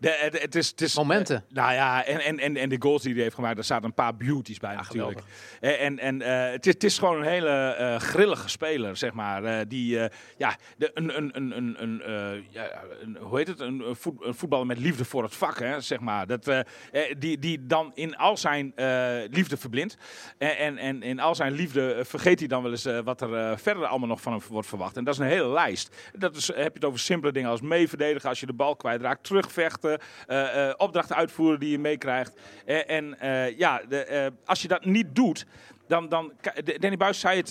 [0.00, 1.36] De, het, is, het is, Momenten.
[1.36, 3.84] eh, nou ja, en, en, en, en de goals die hij heeft gemaakt, daar zaten
[3.84, 5.20] een paar beauties bij Ja, natuurlijk.
[5.60, 9.12] En, en, en eh, het, is, het is gewoon een hele eh, grillige speler, zeg
[9.12, 9.44] maar.
[9.44, 13.46] eh, die, eh, ja, de, een, een, een, een, een, eh, ja, een, hoe heet
[13.48, 13.60] het?
[13.60, 16.26] Een, voet- een voetballer met liefde voor het vak, hè, zeg maar.
[16.26, 19.96] Dat, eh, eh, die, die dan in al zijn eh, liefde verblindt.
[20.38, 23.20] En, en, en in al zijn liefde eh, vergeet hij dan wel eens eh, wat
[23.20, 24.96] er eh, verder allemaal nog van hem wordt verwacht.
[24.96, 25.96] En dat is een hele lijst.
[26.12, 29.24] Dat is, heb je het over simpele dingen als meeverdedigen als je de bal kwijtraakt,
[29.24, 32.40] terugvechten, eh, eh, opdrachten uitvoeren die je meekrijgt.
[32.64, 33.16] Eh, en
[33.56, 35.46] ja, de, als je dat niet doet,
[35.88, 36.32] dan, dan
[36.78, 37.50] Danny Buis zei het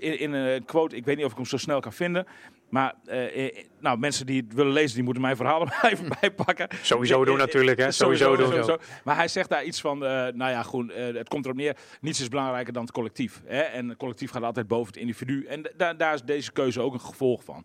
[0.00, 2.26] in een quote, ik weet niet of ik hem zo snel kan vinden.
[2.68, 5.92] Maar eh, eh, nou, mensen die het willen lezen, die moeten mijn verhaal er maar
[5.92, 6.68] even bij pakken.
[6.82, 7.90] Sowieso doen natuurlijk, hè.
[8.02, 8.46] Sowieso, doen.
[8.46, 8.76] sowieso.
[9.04, 11.76] Maar hij zegt daar iets van, eh, nou ja, goed, eh, het komt erop neer.
[12.00, 13.42] Niets is belangrijker dan het collectief.
[13.46, 13.60] Hè?
[13.60, 15.44] En het collectief gaat altijd boven het individu.
[15.44, 17.64] En daar- is deze keuze ook een gevolg van.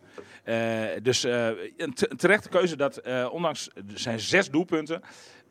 [1.01, 5.01] Dus een een terechte keuze dat, ondanks zijn zes doelpunten,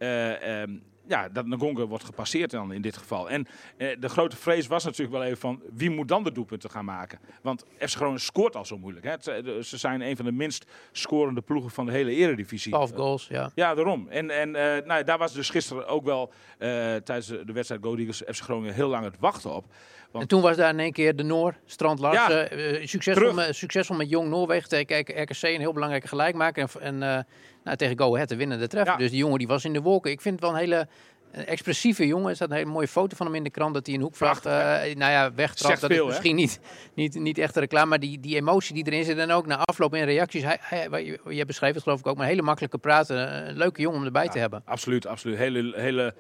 [0.03, 0.71] eh, ehm,
[1.07, 3.31] ja, dat Ngonga wordt gepasseerd dan in dit geval.
[3.31, 6.71] En eh, de grote vrees was natuurlijk wel even van wie moet dan de doelpunten
[6.71, 7.19] gaan maken.
[7.43, 9.05] Want FC Groningen scoort al zo moeilijk.
[9.05, 9.11] Hè?
[9.11, 12.73] Het, eh, ze zijn een van de minst scorende ploegen van de hele eredivisie.
[12.73, 13.51] 12 goals, ja.
[13.55, 14.09] Ja, daarom.
[14.09, 17.83] En, en eh, nou, ja, daar was dus gisteren ook wel eh, tijdens de wedstrijd
[17.83, 19.65] Go Eagles FC Groningen heel lang het wachten op.
[20.13, 23.97] En toen was daar in één keer de Noor, Strand Larsen, eh, succesvol, met, succesvol
[23.97, 25.43] met Jong Noorwegen tegen RKC.
[25.43, 26.71] Een heel belangrijke gelijkmaker.
[26.81, 27.27] En, en
[27.65, 28.93] nou, tegen Go Ahead de winnende treffer.
[28.93, 28.99] Ja.
[28.99, 30.11] Dus die jongen die was in de wolken.
[30.11, 30.89] Ik vind het wel een hele
[31.33, 32.29] expressieve jongen.
[32.29, 34.41] Er staat een hele mooie foto van hem in de krant dat hij een hoekvlag,
[34.41, 35.81] Prachtig, eh nou ja, wegtrapt.
[35.81, 36.05] Dat is hè?
[36.05, 36.61] misschien niet,
[36.95, 39.19] niet, niet echt reclame, maar die, die emotie die erin zit.
[39.19, 40.43] En ook na afloop in reacties.
[40.43, 43.49] Hij, hij, je beschreef het geloof ik ook, maar een hele makkelijke praten.
[43.49, 44.63] Een leuke jongen om erbij te hebben.
[44.65, 45.37] Absoluut, absoluut.
[45.37, 46.15] Hele, hele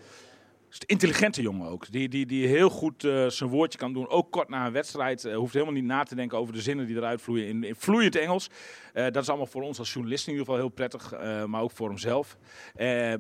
[0.78, 1.92] intelligente jongen ook.
[1.92, 4.08] Die, die, die heel goed eh, zijn woordje kan doen.
[4.08, 5.24] Ook kort na een wedstrijd.
[5.24, 7.74] eh, hoeft helemaal niet na te denken over de zinnen die eruit vloeien in, in
[7.74, 8.50] vloeiend Engels.
[8.92, 11.14] Eh, dat is allemaal voor ons als journalisten in ieder geval heel prettig.
[11.46, 12.36] maar ook voor hemzelf.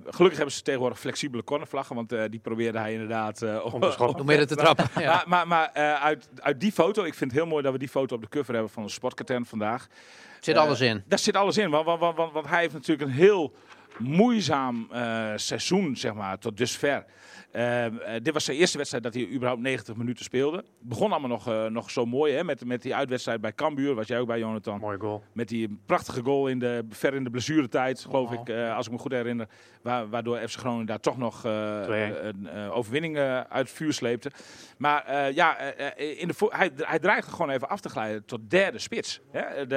[0.04, 1.96] Gelukkig hebben ze tegenwoordig flexibele cornervlaggen.
[1.96, 4.20] Want die probeerde hij inderdaad Onbeschoft.
[4.20, 4.88] Om midden te trappen.
[5.02, 5.24] Ja.
[5.26, 7.88] Maar, maar, maar uit, uit die foto, ik vind het heel mooi dat we die
[7.88, 9.88] foto op de cover hebben van de sportkatern vandaag.
[10.40, 11.02] Zit alles in.
[11.06, 13.52] Daar zit alles in, want, want, want, want, want hij heeft natuurlijk een heel
[13.98, 17.04] moeizaam eh, seizoen, zeg maar, tot dusver.
[17.50, 17.84] Eh,
[18.22, 20.56] dit was zijn eerste wedstrijd dat hij überhaupt 90 minuten speelde.
[20.56, 23.94] Het begon allemaal nog, nog zo mooi, hè, met, met die uitwedstrijd bij Cambuur.
[23.94, 24.78] Was jij ook bij, Jonathan?
[24.80, 25.22] Mooie goal.
[25.32, 28.40] Met die prachtige goal in de, ver in de blessuretijd, geloof Oh.
[28.40, 29.48] ik, als ik me goed herinner.
[29.82, 31.44] Wa- waardoor FC Groningen daar toch nog 2-1.
[31.44, 34.30] een overwinning uit het vuur sleepte.
[34.78, 35.58] Maar ja,
[35.96, 39.20] in de hij, hij dreigde gewoon even af te glijden tot derde spits.
[39.30, 39.66] Hè?
[39.66, 39.74] De,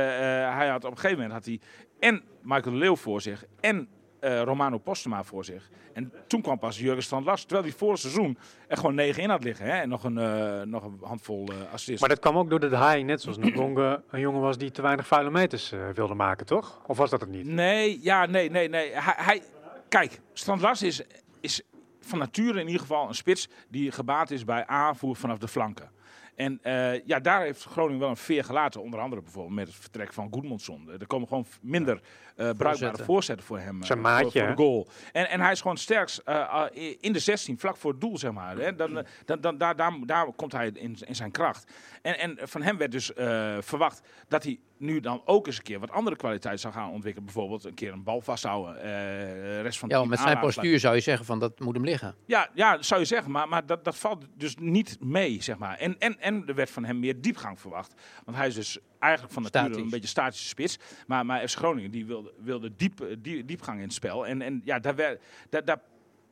[0.54, 1.60] hij had op een gegeven moment had hij
[2.00, 3.88] en Michael de Leeuw voor zich en
[4.20, 5.70] eh, Romano Postema voor zich.
[5.94, 9.24] En toen kwam pas Jurgen Strand Lars, terwijl hij voor het seizoen er gewoon negen
[9.24, 9.66] in had liggen.
[9.66, 9.72] Hè?
[9.72, 12.00] En nog een, eh, nog een handvol assists.
[12.00, 15.08] Maar dat kwam ook doordat hij, net zoals Ngonga, een jongen was die te weinig
[15.08, 16.82] vuile meters wilde maken, toch?
[16.88, 17.46] Of was dat het niet?
[17.46, 18.92] Nee, ja, nee, nee, nee.
[18.94, 19.42] Hij, hij,
[19.90, 21.02] kijk, Strand Lars is,
[21.40, 21.62] is
[22.00, 25.90] van nature in ieder geval een spits die gebaat is bij aanvoer vanaf de flanken.
[26.36, 28.82] En eh, ja, daar heeft Groningen wel een veer gelaten.
[28.82, 30.90] Onder andere bijvoorbeeld met het vertrek van Goedmondsson.
[31.00, 32.02] Er komen gewoon minder
[32.36, 33.80] eh, bruikbare voorzetten voor hem.
[33.82, 34.88] eh, Zijn voor- maatje, Voor, de goal.
[35.12, 38.18] En, en hij is gewoon sterkst eh, eh, in de 16, vlak voor het doel,
[38.18, 38.58] zeg maar.
[38.58, 38.76] Hè.
[38.76, 41.72] Dan, eh, dan, dan, daar, daar, daar komt hij in, in zijn kracht.
[42.02, 45.64] En, en van hem werd dus eh, verwacht dat hij nu dan ook eens een
[45.64, 47.26] keer wat andere kwaliteit zou gaan ontwikkelen.
[47.26, 48.82] Bijvoorbeeld een keer een bal vasthouden.
[48.82, 52.16] eh rest van Ja, met zijn postuur zou je zeggen van dat moet hem liggen.
[52.26, 55.58] ja, ja, dat zou je zeggen, maar, maar dat, dat valt dus niet mee, zeg
[55.58, 55.78] maar.
[55.78, 57.94] En, en, en er werd van hem meer diepgang verwacht.
[58.26, 60.78] Want hij is dus eigenlijk van nature een beetje statische spits.
[61.08, 64.28] Maar, maar FC Groningen die wilde, wilde diep, eh, die, diepgang in het spel.
[64.28, 65.80] En, en ja, daar werd, daar, daar,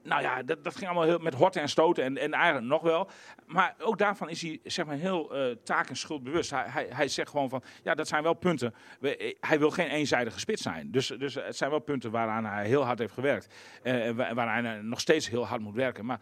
[0.04, 2.82] nou ja, dat, dat ging allemaal heel, met horten en stoten en, en eigenlijk nog
[2.82, 3.10] wel.
[3.46, 6.50] Maar ook daarvan is hij zeg maar, heel eh, taak- en schuldbewust.
[6.50, 8.74] Hij, hij, hij zegt gewoon van, ja, dat zijn wel punten.
[9.00, 10.92] We- eh, hij wil geen eenzijdige spits zijn.
[10.92, 13.54] Dus, dus het zijn wel punten waaraan hij heel hard heeft gewerkt.
[13.84, 16.06] En wa- waaraan hij nog steeds heel hard moet werken.
[16.06, 16.20] Maar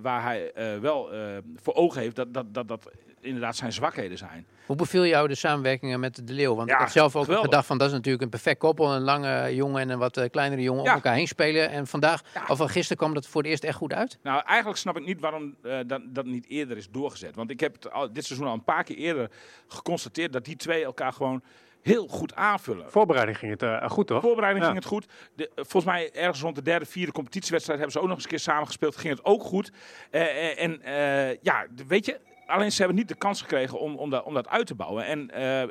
[0.00, 1.10] waar hij wel
[1.56, 4.46] voor ogen heeft dat, dat, dat, dat inderdaad zijn zwakheden zijn.
[4.66, 6.54] Hoe beviel jou de samenwerkingen met de Leeuw?
[6.54, 7.44] Want Ja, ik had zelf ook geweldig.
[7.48, 8.94] gedacht van dat is natuurlijk een perfect koppel.
[8.94, 10.88] Een lange jongen en een wat eh, kleinere jongen Ja.
[10.90, 11.70] op elkaar heen spelen.
[11.70, 12.44] En vandaag, Ja.
[12.48, 14.18] of van gisteren kwam dat voor het eerst echt goed uit.
[14.22, 17.34] Nou, eigenlijk snap ik niet waarom eh, dat, dat niet eerder is doorgezet.
[17.36, 19.30] Want ik heb het al, dit seizoen al een paar keer eerder
[19.68, 21.42] geconstateerd dat die twee elkaar gewoon
[21.82, 22.90] heel goed aanvullen.
[22.90, 24.22] Voorbereiding ging het eh, goed, toch?
[24.22, 24.70] Voorbereiding Ja.
[24.70, 25.06] ging het goed.
[25.36, 28.24] De, eh, volgens mij ergens rond de derde, vierde competitiewedstrijd hebben ze ook nog eens
[28.24, 28.96] een keer samengespeeld.
[28.96, 29.70] Ging het ook goed.
[30.10, 33.78] Eh, eh, en eh, ja, de- weet je, alleen ze hebben niet de kans gekregen
[33.78, 35.04] om, om, dat, om dat uit te bouwen.
[35.04, 35.62] En eh,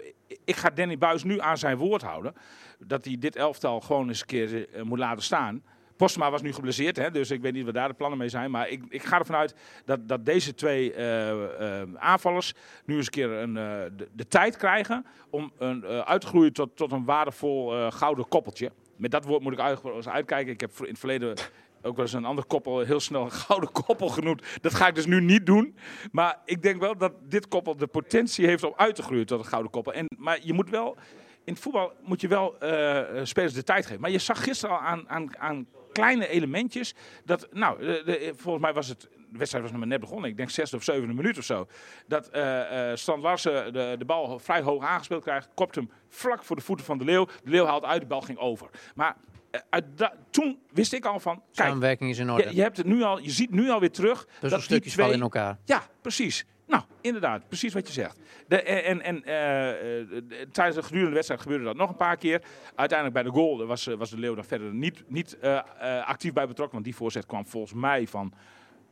[0.46, 2.34] ik ga Danny Buis nu aan zijn woord houden.
[2.80, 5.63] Dat hij dit elftal gewoon eens een keer eh, moet laten staan.
[5.98, 8.52] Postma was nu geblesseerd, hè, dus ik weet niet wat daar de plannen mee zijn.
[8.52, 12.54] Maar ik, ik ga ervan uit dat, dat deze twee eh, aanvallers
[12.86, 16.76] nu eens een keer een, de, de tijd krijgen om een, uit te groeien tot,
[16.76, 18.72] tot een waardevol gouden koppeltje.
[18.96, 20.54] Met dat woord moet ik eens uitkijken.
[20.54, 21.36] Ik heb in het verleden
[21.82, 24.44] ook wel eens een ander koppel heel snel een gouden koppel genoemd.
[24.62, 25.76] Dat ga ik dus nu niet doen.
[26.12, 29.39] Maar ik denk wel dat dit koppel de potentie heeft om uit te groeien tot
[29.39, 29.94] een gouden koppel.
[29.94, 30.98] En, maar je moet wel,
[31.44, 34.02] in het voetbal moet je wel eh, spelers de tijd geven.
[34.02, 38.74] Maar je zag gisteren al aan, aan, aan kleine elementjes dat, nou, de, volgens mij
[38.74, 40.30] was het, de wedstrijd was nog maar net begonnen.
[40.30, 41.68] Ik denk zesde of zevende minuut of zo.
[42.08, 45.50] Dat eh eh Strand Larsen de, de bal vrij hoog aangespeeld krijgt.
[45.54, 47.26] Kopt hem vlak voor de voeten van de Leeuw.
[47.26, 48.70] De Leeuw haalt uit, de bal ging over.
[48.96, 49.38] Maar eh,
[49.70, 52.44] uit da- toen wist ik al van, kijk, Samenwerking is in orde.
[52.44, 54.18] je, je, hebt het nu al, je ziet nu alweer terug.
[54.18, 55.58] dat die Puzzelstukjes twee, vallen in elkaar.
[55.66, 56.46] Ja, precies.
[56.68, 58.20] Nou, inderdaad, precies wat je zegt.
[58.48, 62.18] De, en en eh, eh, de- tijdens de gedurende wedstrijd gebeurde dat nog een paar
[62.18, 62.42] keer.
[62.76, 66.08] Uiteindelijk bij de goal was, eh, was de Leeuw dan verder niet, niet eh, eh,
[66.08, 66.74] actief bij betrokken.
[66.74, 68.34] Want die voorzet kwam volgens mij van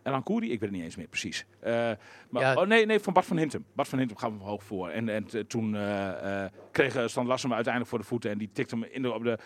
[0.03, 0.45] Elan Koeri.
[0.51, 1.45] Ik weet het niet eens meer precies.
[1.59, 1.71] Eh,
[2.29, 2.53] maar, Ja.
[2.53, 3.65] oh, nee, nee, van Bart van Hintem.
[3.73, 4.89] Bart van Hintem gaf hem hoog voor.
[4.89, 8.31] En, en toen eh, eh, kreeg eh, Stan Lassen hem uiteindelijk voor de voeten.
[8.31, 9.37] En die tikte hem in de, op de...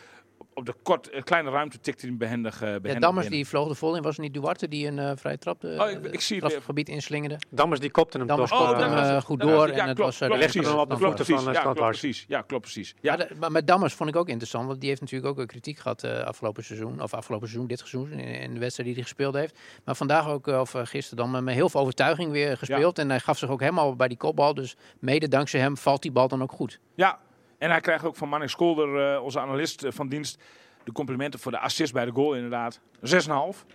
[0.54, 3.42] Op de kort, eh, kleine ruimte tikte hij hem behendig, eh behendig Ja, Dammers binnen.
[3.44, 4.02] die vloog er vol in.
[4.02, 6.52] Was het niet Duarte die een eh vrije trap de, Oh, ik- ik zie het
[6.52, 6.62] weer.
[6.62, 7.38] gebied inslingerde?
[7.50, 8.60] Dammers die kopte hem Dammers toch.
[8.68, 10.72] kopte eh, hem, eh, goed door en het klopt, was, eh, klopt, legde precies.
[10.72, 11.46] hem op de Klopt, van, precies.
[11.48, 12.26] eh, Ja, klopt, precies.
[12.28, 12.96] Ja, klopt precies.
[13.02, 13.18] Ja, Ja.
[13.18, 15.78] de- maar met Dammers vond ik ook interessant, want die heeft natuurlijk ook eh, kritiek
[15.78, 19.04] gehad eh, afgelopen seizoen, of afgelopen seizoen, dit seizoen, in, in de wedstrijd die hij
[19.08, 19.60] gespeeld heeft.
[19.86, 23.00] Maar vandaag ook, eh, of eh, gisteren dan, met heel veel overtuiging weer gespeeld.
[23.00, 26.12] En hij gaf zich ook helemaal bij die kopbal, dus mede dankzij hem valt die
[26.12, 26.80] bal dan ook goed.
[26.96, 27.20] Ja,
[27.62, 30.44] en hij krijgt ook van Manning Skolder, eh, onze analist eh, van dienst,
[30.84, 32.80] de complimenten voor de assist bij de goal inderdaad.
[33.02, 33.66] 6,5.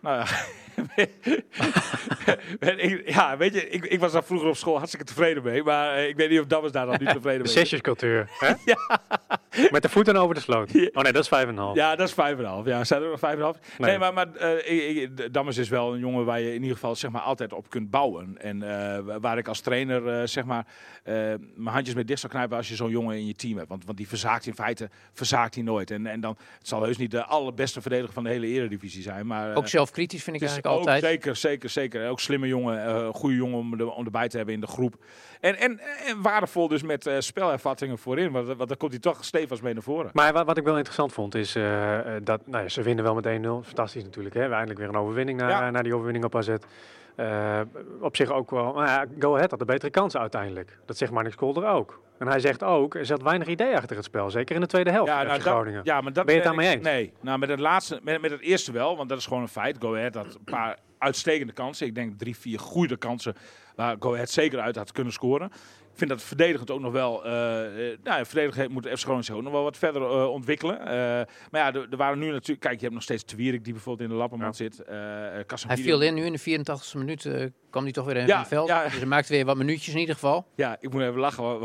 [0.00, 0.26] Nou ja.
[2.76, 5.62] Ik- ja, weet je, ik, ik was daar vroeger op school hartstikke tevreden mee.
[5.62, 7.52] Maar eh, ik weet niet of Dammers daar dan nu tevreden De mee is.
[7.52, 8.28] zesjescultuur.
[8.38, 8.74] hè?
[9.70, 10.68] Met de voeten over de sloot.
[10.92, 11.74] Oh nee, dat is vijf en een half.
[11.76, 12.16] Ja, dat is 5,5.
[12.64, 13.20] Ja, zijn er nog
[13.56, 13.60] 5,5?
[13.78, 13.98] Nee, Nee.
[13.98, 17.20] maar, maar eh, Dammers is wel een jongen waar je in ieder geval zeg maar,
[17.22, 18.36] altijd op kunt bouwen.
[18.40, 20.66] En eh, waar ik als trainer zeg maar,
[21.04, 23.68] eh, mijn handjes mee dicht zou knijpen als je zo'n jongen in je team hebt.
[23.68, 25.90] Want, want die verzaakt in feite verzaakt hij nooit.
[25.90, 29.26] En, en dan, het zal heus niet de allerbeste verdediger van de hele eredivisie zijn.
[29.26, 31.04] Maar, Ook zelfkritisch vind ik is eigenlijk ook altijd.
[31.04, 32.08] Zeker, zeker, zeker.
[32.08, 34.94] Ook slimme jongen, eh goede jongen om, er- om erbij te hebben in de groep.
[35.40, 38.30] En, en, en waardevol dus met eh, spelervattingen voorin.
[38.32, 40.10] Want, want daar komt hij toch stevig mee naar voren.
[40.12, 43.14] Maar wat, wat ik wel interessant vond is eh, dat nou ja, ze winnen wel
[43.14, 43.66] met 1-0.
[43.66, 44.34] Fantastisch natuurlijk.
[44.34, 44.48] Hè?
[44.48, 45.70] We eindelijk weer een overwinning na, Ja.
[45.70, 46.54] na die overwinning op AZ.
[47.16, 47.60] Eh,
[48.00, 48.72] op zich ook wel.
[48.72, 50.78] Nou ja, Go Ahead had de betere kansen uiteindelijk.
[50.86, 52.00] Dat zegt Marnix Kolder ook.
[52.18, 54.30] En hij zegt ook, er zat weinig idee achter het spel.
[54.30, 55.10] Zeker in de tweede helft.
[55.10, 55.80] Ja, nou, Groningen.
[55.84, 56.82] ja, maar dat Ben je het daarmee eens?
[56.82, 59.48] Nee, nou, met het laatste, met, met het eerste wel, want dat is gewoon een
[59.48, 59.76] feit.
[59.80, 61.86] Go Ahead had een paar uitstekende kansen.
[61.86, 63.34] Ik denk drie, vier goede kansen
[63.74, 65.50] waar Go Ahead zeker uit had kunnen scoren.
[65.98, 69.24] Ik vind dat het verdedigend ook nog wel, eh eh, nou, ja, verdedigend moet Groningen
[69.24, 70.80] zich ook nog wel wat verder eh, ontwikkelen.
[70.80, 70.86] Eh,
[71.50, 74.14] maar ja, er, waren nu natuurlijk, kijk, je hebt nog steeds Twierik die bijvoorbeeld in
[74.14, 74.80] de lappenmand zit.
[74.82, 74.96] eh
[75.66, 78.38] Hij viel in nu in de 84e minuut, eh, kwam hij toch weer Ja, in
[78.38, 78.68] het veld.
[78.68, 78.84] ja.
[78.84, 80.46] Dus hij maakte weer wat minuutjes in ieder geval.
[80.54, 81.60] Ja, ik moet even lachen.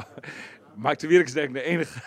[0.76, 2.00] Mike de Wierks is denk ik de enige,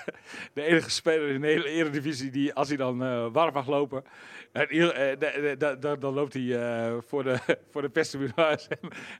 [0.52, 4.04] de enige speler in de hele eredivisie die als hij dan eh warm mag lopen,
[4.52, 7.36] eh, de- de- de- de- dan loopt hij eh, voor de,
[7.72, 8.32] voor de perstribune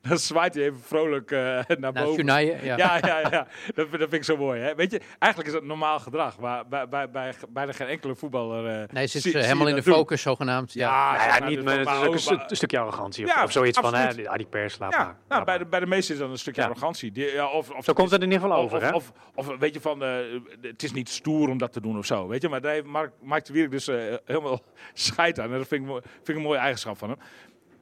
[0.09, 2.17] dan zwaait hij even vrolijk eh, naar Na boven.
[2.17, 2.77] Junaye, ja.
[2.77, 3.47] Ja, ja, ja.
[3.75, 4.61] Dat, vind- dat vind ik zo mooi.
[4.61, 4.75] Hè?
[4.75, 8.81] Weet je, eigenlijk is dat normaal gedrag, maar bij, bij, bij bijna geen enkele voetballer.
[8.83, 10.73] eh, Nee, zit helemaal in de focus zogenaamd.
[10.73, 11.39] Ja.
[11.47, 13.25] Niet, dus maar van- het is ook een, stukje arrogantie.
[13.25, 15.07] Of, Ja, of zoiets van, hè, ja, die pers, laat Ja, maar.
[15.07, 15.59] nou, Laat bij, maar.
[15.65, 16.67] de, bij de meesten is dat een stukje Ja.
[16.69, 17.13] arrogantie.
[17.13, 19.36] Die, ja, of, of Zo komt het in ieder geval over, of, hè?
[19.37, 20.15] Of, weet je van, eh,
[20.61, 22.49] het is niet stoer om dat te doen of zo, weet je.
[22.49, 22.87] Maar daar heeft
[23.23, 24.63] Mark, de Wierik dus eh, helemaal
[24.95, 25.53] scheid aan.
[25.53, 27.19] En dat vind ik, vind ik een mooie eigenschap van hem.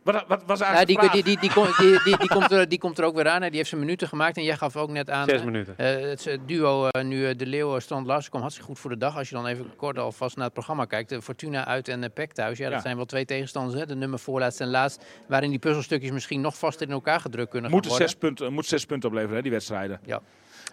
[0.03, 2.69] Wat, wat was eigenlijk die, de die, die, die, komt- die, die, die, komt er,
[2.69, 3.43] die komt er ook weer aan.
[3.43, 3.49] Hè.
[3.49, 4.37] Die heeft zijn minuten gemaakt.
[4.37, 5.29] En jij gaf ook net aan.
[5.29, 5.79] Zes minuten.
[5.79, 8.97] eh, het duo eh, nu eh, de Leeuw, Strand Larsen komt hartstikke goed voor de
[8.97, 9.17] dag.
[9.17, 11.13] Als je dan even kort alvast naar het programma kijkt.
[11.13, 12.59] eh, Fortuna uit en uh, Peck thuis.
[12.59, 12.81] Ja, dat Ja.
[12.81, 13.81] zijn wel twee tegenstanders.
[13.81, 13.87] Hè.
[13.87, 15.05] De nummer voorlaatst en laatst.
[15.29, 18.09] Waarin die puzzelstukjes misschien nog vaster in elkaar gedrukt kunnen gaan Moeten worden.
[18.09, 20.01] zes punten, moet zes punten opleveren, hè, die wedstrijden.
[20.05, 20.21] Ja,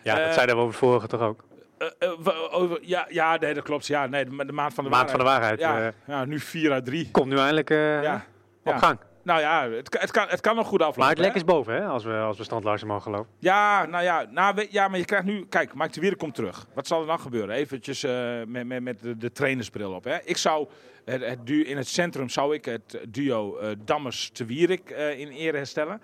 [0.03, 1.43] Eh, dat zeiden we over vorige toch ook.
[1.77, 3.87] Eh, eh, over, ja, ja, nee, dat klopt.
[3.87, 5.61] Ja, nee, de, de maand van de Maand van de waarheid.
[5.61, 5.93] waarheid.
[6.07, 7.11] Ja, eh, ja, nu 4 uit 3.
[7.11, 8.15] komt nu eindelijk eh, Ja,
[8.63, 8.77] op ja.
[8.77, 8.99] gang.
[9.23, 10.99] Nou ja, het, kan- het, kan, het kan nog goed aflopen.
[10.99, 11.35] Maar het lek hè?
[11.35, 13.31] is boven, hè, als we, als we stand luisteren mogen geloven.
[13.39, 15.45] Ja, nou ja, nou, ja, maar je krijgt nu...
[15.49, 16.65] Kijk, Mike de Wierik komt terug.
[16.73, 17.55] Wat zal er dan gebeuren?
[17.55, 20.03] Eventjes eh, met, met, met de, de trainersbril op.
[20.03, 20.17] Hè.
[20.23, 20.67] Ik zou,
[21.05, 25.27] het, het du- in het centrum zou ik het duo eh Dammers-de Wierik eh, in
[25.29, 26.01] ere herstellen.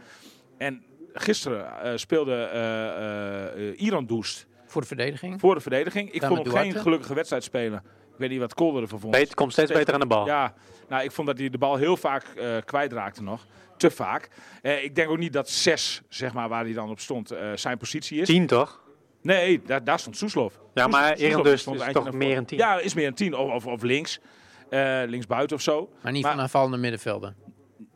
[0.57, 0.83] En
[1.21, 5.39] gisteren eh, speelde eh, eh, Iran Doest Voor de verdediging.
[5.39, 6.11] voor de verdediging.
[6.11, 7.83] Ik vond hem geen gelukkige wedstrijd spelen.
[8.11, 9.11] Ik weet niet wat Kolder ervan vond.
[9.13, 10.25] Beter, komt steeds beter aan de bal.
[10.25, 10.53] Ja,
[10.89, 13.45] nou, ik vond dat hij de bal heel vaak eh kwijtraakte nog.
[13.77, 14.29] Te vaak.
[14.61, 17.47] Eh, ik denk ook niet dat zes, zeg maar, waar hij dan op stond, eh,
[17.55, 18.27] zijn positie is.
[18.27, 18.81] Tien toch?
[19.21, 20.53] Nee, daar, daar stond Soeslof.
[20.53, 22.57] Ja, Soeslof- maar Soeslof Eran dus stond is toch meer een tien?
[22.57, 23.33] Ja, is meer een tien.
[23.35, 24.19] Of, of, of links.
[24.69, 25.89] Eh linksbuiten of zo.
[26.03, 27.35] Maar niet Maar- van aanvallende middenvelden.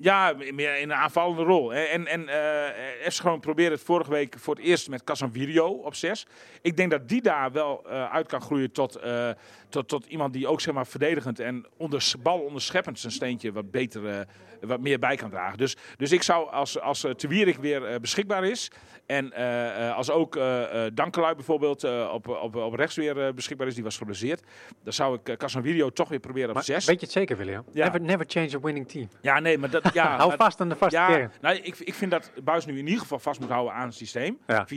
[0.02, 1.74] Ja, meer in een aanvallende rol.
[1.74, 5.96] En, en eh FC gewoon probeerde het vorige week voor het eerst met Casanvirio op
[5.96, 6.28] 6.
[6.62, 9.30] Ik denk dat die daar wel eh, uit kan groeien tot, eh,
[9.72, 13.72] tot, tot iemand die ook zeg maar, verdedigend en onder, bal onderscheppend zijn steentje wat
[13.72, 14.20] beter, eh,
[14.62, 15.58] wat meer bij kan dragen.
[15.58, 18.72] Dus, dus ik zou als, als uh, Wierik weer eh, beschikbaar is
[19.06, 23.26] en eh, eh, als ook eh eh Dankelui bijvoorbeeld eh, op, op, op rechts weer
[23.26, 24.44] eh, beschikbaar is, die was geblesseerd,
[24.84, 26.86] dan zou ik Casanvirio toch weer proberen op Maar 6.
[26.86, 27.64] weet je het zeker, William?
[27.74, 27.86] Ja.
[27.86, 29.10] Never, never change a winning team.
[29.22, 29.94] Ja, nee, maar dat...
[29.94, 31.32] Ja, Hou vast aan de vaste ja, kern.
[31.42, 33.96] nou, ik, ik vind dat Buis nu in ieder geval vast moet houden aan het
[33.96, 34.38] systeem.
[34.48, 34.68] Ja.
[34.68, 34.70] 4-2-3-1.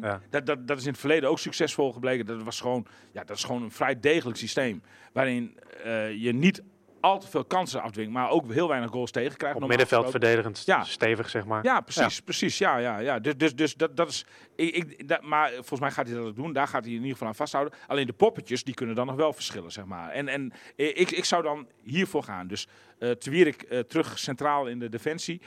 [0.00, 0.20] Ja.
[0.30, 2.26] Dat, dat, dat is in het verleden ook succesvol gebleken.
[2.26, 4.82] Dat, was gewoon, ja, dat is gewoon een vrij degelijk systeem.
[5.12, 6.62] Waarin eh, je niet
[7.06, 9.54] al te veel kansen afdwingt, maar ook heel weinig goals tegenkrijgt.
[9.54, 10.84] Op normaal middenveld verdedigend Ja.
[10.84, 11.64] stevig, zeg maar.
[11.64, 12.58] Ja, precies, precies.
[12.58, 13.18] Ja, ja, ja.
[13.18, 14.26] Dus, dus, dus dat, dat is.
[14.56, 16.52] Ik, ik, dat, maar volgens mij gaat hij dat ook doen.
[16.52, 17.74] Daar gaat hij in ieder geval aan vasthouden.
[17.86, 20.10] Alleen de poppetjes, die kunnen dan nog wel verschillen, zeg maar.
[20.10, 22.46] En, en ik, ik zou dan hiervoor gaan.
[22.46, 22.66] Dus
[22.98, 25.40] eh Twierik eh terug centraal in de defensie.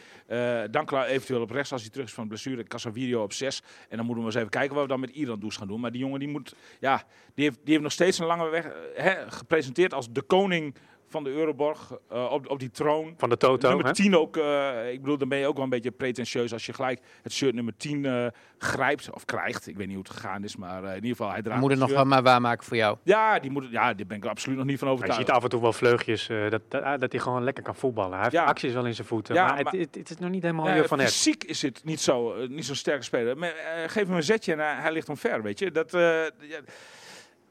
[0.72, 2.64] Dankla eventueel op rechts als hij terug is van blessure.
[2.64, 3.62] Casavirio op 6.
[3.90, 5.80] En dan moeten we eens even kijken wat we dan met Iran Does gaan doen.
[5.80, 6.56] Maar die jongen die moet.
[6.80, 7.04] Ja,
[7.36, 8.68] die heeft, die heeft nog steeds een lange weg.
[8.96, 10.76] hè, gepresenteerd als de koning
[11.10, 11.92] van de Euroborg.
[12.10, 13.14] eh, op, op die troon.
[13.18, 13.68] Van de Toto.
[13.68, 13.94] Nummer hè?
[13.94, 16.74] 10 ook, eh, ik bedoel, dan ben je ook wel een beetje pretentieus als je
[16.74, 18.26] gelijk het shirt nummer 10 eh,
[18.58, 19.68] grijpt of krijgt.
[19.68, 21.80] Ik weet niet hoe het gegaan is, maar eh, in ieder geval hij draagt moeten
[21.80, 22.98] het nog wel maar waarmaken voor jou.
[23.04, 25.22] Ja, die moet, ja, daar ben ik er absoluut nog niet van Je overtuigd.
[25.22, 27.76] ziet af en toe wel vleugjes eh, dat, dat, ah, dat hij gewoon lekker kan
[27.76, 28.14] voetballen.
[28.14, 28.44] Hij heeft Ja.
[28.44, 29.36] acties wel in zijn voeten.
[29.36, 31.08] Ja, maar, het, maar- het, het is nog niet helemaal heel van het.
[31.08, 33.38] fysiek is het niet zo, niet zo'n sterke speler.
[33.38, 35.72] Maar, eh, geef hem een zetje en hij, hij ligt omver, weet je.
[35.72, 36.02] Dat, eh,
[36.40, 36.60] ja,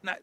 [0.01, 0.19] nou,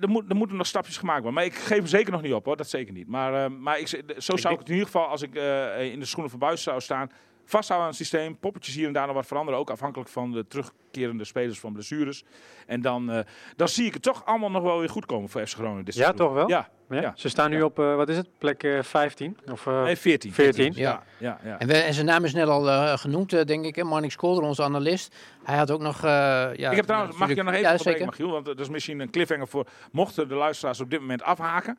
[0.00, 1.34] er- moet- moeten nog stapjes gemaakt worden.
[1.34, 2.56] Maar ik geef hem zeker nog niet op, hoor.
[2.56, 3.08] Dat zeker niet.
[3.08, 5.92] Maar, eh, maar ik, zo zou denk- ik het in ieder geval, als ik eh,
[5.92, 7.10] in de schoenen van Buis zou staan...
[7.44, 9.60] Vasthouden aan het systeem, poppetjes hier en daar nog wat veranderen.
[9.60, 12.24] Ook afhankelijk van de terugkerende spelers van blessures.
[12.66, 13.20] En dan, eh,
[13.56, 15.84] dan zie ik het toch allemaal nog wel weer goed komen voor FC Groningen.
[15.84, 16.48] dit Ja, toch wel?
[16.48, 17.00] Ja, Ja?
[17.00, 17.12] ja.
[17.16, 17.64] Ze staan nu Ja.
[17.64, 19.38] op, eh, wat is het, plek eh, 15?
[19.50, 20.32] Of, eh, nee, 14.
[20.32, 20.72] 14.
[20.76, 21.58] Ja, ja, ja.
[21.58, 23.76] En, we, en zijn naam is net al eh, genoemd, eh, denk ik.
[23.76, 25.14] hè, Marnix Kolder, onze analist.
[25.44, 25.96] Hij had ook nog...
[25.96, 26.10] eh,
[26.54, 28.06] ja, ik heb trouwens, mag ik je nog even ja, zeker.
[28.06, 28.30] Michiel?
[28.30, 31.78] Want dat is misschien een cliffhanger voor mochten de luisteraars op dit moment afhaken.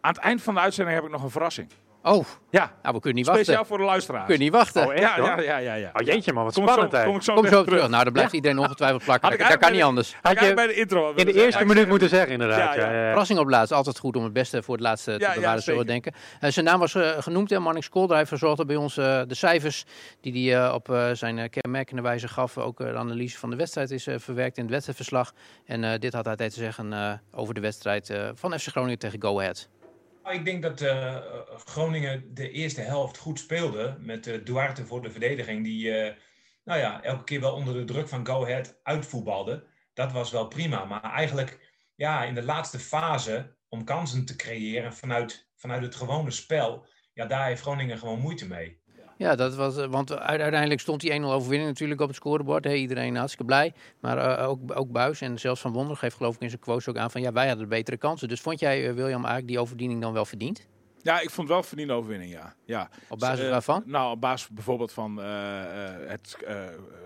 [0.00, 1.68] Aan het eind van de uitzending heb ik nog een verrassing.
[2.08, 3.66] Oh, Ja, nou, we kunnen niet speciaal wachten.
[3.66, 4.22] voor de luisteraars.
[4.22, 4.86] We kunnen niet wachten.
[4.86, 5.90] Oh, echt, ja, ja, ja, ja, ja.
[5.92, 7.04] Oh jeetje man, wat Kom zo, spannend hè.
[7.04, 7.88] kom ik zo, Kom zo terug.
[7.88, 9.38] Nou, dan blijft iedereen ongetwijfeld plakken.
[9.38, 10.16] Dat, kan niet anders.
[10.22, 12.58] Had Had je bij de intro in de eerste minuut moeten zeggen inderdaad.
[12.58, 12.92] Ja, Ja, ja.
[12.92, 13.08] ja, ja.
[13.08, 13.72] Verrassing op laatst.
[13.72, 16.12] Altijd goed om het beste voor het laatste te bewaren, zullen we denken.
[16.40, 18.16] Eh, zijn naam was eh, genoemd, hè, Marnix Kolder.
[18.16, 19.84] Hij verzorgde bij ons eh, de cijfers
[20.20, 22.58] die hij op zijn kenmerkende wijze gaf.
[22.58, 25.32] Ook de analyse van de wedstrijd is verwerkt in het wedstrijdverslag.
[25.66, 29.22] En dit had hij te zeggen eh, over de wedstrijd eh, van FC Groningen tegen
[29.22, 29.68] Go Ahead.
[30.28, 31.16] Nou, Ik denk dat eh,
[31.64, 33.96] Groningen de eerste helft goed speelde.
[34.00, 35.64] Met eh, Duarte voor de verdediging.
[35.64, 36.14] Die eh,
[36.64, 39.66] nou ja, elke keer wel onder de druk van Go Ahead uitvoetbalde.
[39.94, 40.84] Dat was wel prima.
[40.84, 46.30] Maar eigenlijk ja, in de laatste fase om kansen te creëren vanuit, vanuit het gewone
[46.30, 46.86] spel.
[47.12, 48.77] Ja, daar heeft Groningen gewoon moeite mee.
[49.18, 52.64] Ja, dat was, eh, want uiteindelijk stond die 1-0 overwinning natuurlijk op het scorebord.
[52.64, 53.72] Hey, iedereen hartstikke blij.
[54.00, 56.88] Maar eh, ook, ook Buis en zelfs Van Wonder geeft geloof ik in zijn quotes
[56.88, 58.28] ook aan van ja, wij hadden de betere kansen.
[58.28, 60.66] Dus vond jij, eh, William, eigenlijk die overdiening dan wel verdiend?
[61.02, 62.54] Ja, ik vond wel verdiende overwinning, ja.
[62.64, 62.88] ja.
[63.08, 63.82] Op basis waarvan?
[63.86, 65.16] Nou, op basis bijvoorbeeld van
[66.06, 66.36] het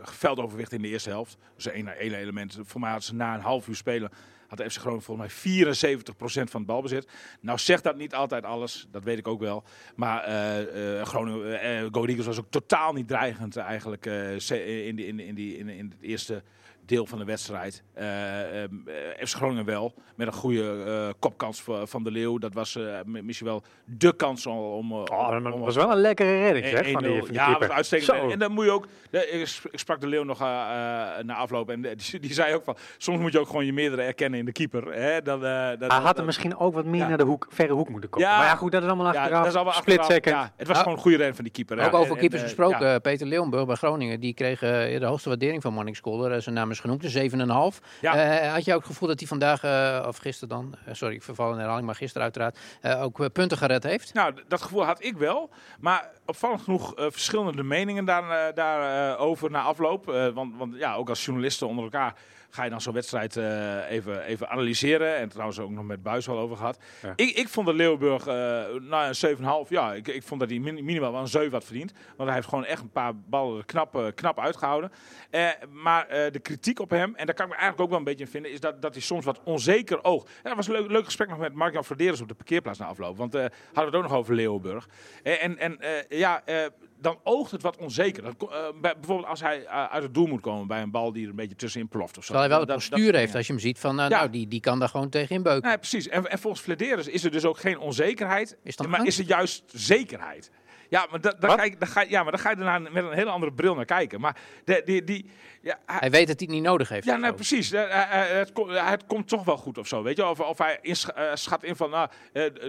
[0.03, 1.37] veldoverwicht in de eerste helft.
[1.55, 2.59] Dus één één element.
[2.63, 4.11] Voor mij hadden ze na een half uur spelen...
[4.59, 7.09] had FC Groningen volgens mij 74% van het balbezit.
[7.41, 9.65] Nou zegt dat niet altijd alles, dat weet ik ook wel.
[9.97, 11.61] Maar eh eh Groningen,
[11.93, 16.03] Eagles was ook totaal niet dreigend eigenlijk in, die, in, in, die, in, in het
[16.03, 16.43] eerste
[16.87, 17.83] deel van de wedstrijd.
[17.95, 22.39] Eh, ehm, eh, FC Groningen wel, met een goede eh, kopkans van, de Leeuw.
[22.39, 24.57] Dat was eh, misschien wel de kans om...
[24.59, 27.07] om, Oh, dat om- was wel een lekkere redding zeg, van 1-0.
[27.07, 28.09] die, van die ja, uitstekend.
[28.19, 28.31] Zo.
[28.31, 28.87] En dan moet je ook.
[29.11, 32.77] Ik sp- ik sprak de Leeuw nog na afloop en die, die zei ook van.
[32.99, 34.93] Soms moet je ook gewoon je meerdere erkennen in de keeper.
[34.95, 35.11] Hè?
[35.11, 37.09] Eh, dat, Hij dat- had hem misschien ook wat meer Ja.
[37.09, 38.29] naar de hoek, verre hoek moeten komen.
[38.29, 38.37] Ja.
[38.37, 39.39] Maar ja goed, dat is allemaal ja, achteraf.
[39.43, 40.23] dat is allemaal Split achteraf.
[40.25, 40.43] second.
[40.43, 40.83] Ja, het was Ja.
[40.83, 41.79] gewoon een goede ren van die keeper.
[41.79, 41.87] hè.
[41.87, 42.99] Ook over En- keepers en, gesproken, ja.
[42.99, 46.33] Peter Leeuwenburg bij Groningen, die kreeg de hoogste waardering van Kolder.
[46.33, 47.81] Eh, zijn naam is genoemd, de 7,5.
[48.01, 48.15] Ja.
[48.15, 51.15] Eh, had je ook het gevoel dat hij vandaag, eh, of gisteren dan, eh, sorry,
[51.15, 52.59] ik verval in herhaling, maar gisteren uiteraard,
[53.03, 54.15] ook punten gered heeft?
[54.15, 55.51] Nou, dat gevoel had ik wel.
[55.81, 60.05] Maar opvallend genoeg verschillende meningen daarover daar, eh, over na afloop.
[60.35, 62.15] Want, want ja, ook als journalisten onder elkaar
[62.55, 65.17] ga je dan zo'n wedstrijd eh, even, even analyseren.
[65.17, 66.79] En trouwens ook nog met Buis over gehad.
[67.03, 67.13] Ja.
[67.17, 68.35] Ik, ik vond dat Leeuwenburg, eh
[68.81, 71.65] nou een 7,5, ja, ik, ik vond dat hij min- minimaal wel een 7 had
[71.65, 71.93] verdiend.
[72.17, 74.93] Want hij heeft gewoon echt een paar ballen knap, eh, knap uitgehouden.
[75.31, 78.05] Eh, maar de kritiek op hem, en daar kan ik me eigenlijk ook wel een
[78.05, 80.27] beetje in vinden, is dat, dat hij soms wat onzeker oogt.
[80.27, 82.87] En dat was een leuk, leuk gesprek nog met Mark-Jan Verderes op de parkeerplaats na
[82.87, 83.17] afloop.
[83.17, 84.89] Want hadden we het ook nog over Leeuwenburg.
[85.23, 86.43] En en ja,
[87.03, 88.25] dan oogt het wat onzeker.
[88.25, 88.33] Eh,
[88.81, 91.31] bij- bijvoorbeeld als hij eh, uit het doel moet komen bij een bal die er
[91.31, 92.33] een beetje tussenin ploft of zo.
[92.33, 94.19] Terwijl hij wel dat- postuur dat- heeft als je hem ziet van, nou, Ja.
[94.19, 95.69] nou die, die kan daar gewoon tegen inbeuken.
[95.69, 96.09] Nee, precies.
[96.09, 99.07] En, en volgens Flederis is er dus ook geen onzekerheid, Is maar angst?
[99.07, 100.51] is er juist zekerheid.
[100.89, 103.13] Ja, maar, da, ga je, dan ga, ja, maar dan ga je daarna met een
[103.13, 104.21] hele andere bril naar kijken.
[104.21, 105.31] Maar de, die, die,
[105.63, 107.05] ja, hij- Hij weet dat hij het niet nodig heeft.
[107.05, 107.73] ja, nou precies.
[107.73, 110.27] Eh, eh, eh, het, ko- eh, het komt toch wel goed of zo, weet je.
[110.27, 110.79] Of, of hij
[111.35, 112.09] schat in van, nou,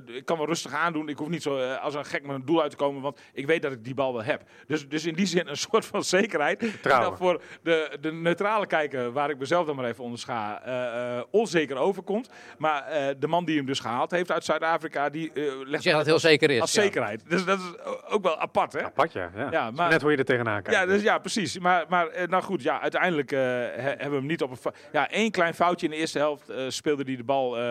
[0.05, 1.09] ik kan wel rustig aandoen.
[1.09, 3.45] Ik hoef niet zo als een gek met een doel uit te komen, want ik
[3.45, 4.41] weet dat ik die bal wel heb.
[4.67, 6.65] Dus, dus in die zin een soort van zekerheid.
[6.81, 11.17] Dat voor de, de neutrale kijker, waar ik mezelf dan maar even onder scha, eh,
[11.17, 12.29] eh, onzeker overkomt.
[12.57, 16.05] Maar eh, de man die hem dus gehaald heeft uit Zuid-Afrika, die Ik legt dat
[16.05, 16.61] heel zeker is.
[16.61, 16.81] als ja.
[16.81, 17.23] zekerheid.
[17.29, 17.65] Dus dat is
[18.09, 18.83] ook wel apart, hè?
[18.83, 19.31] Apart, ja.
[19.51, 19.71] ja.
[19.71, 20.79] Maar- Net hoe je er tegenaan kijkt.
[20.79, 21.59] Ja, dus, ja, precies.
[21.59, 24.71] Maar, maar nou goed, ja, uiteindelijk eh, he- hebben we hem niet op een...
[24.91, 27.61] Ja, één klein foutje in de eerste helft eh, speelde hij de bal eh,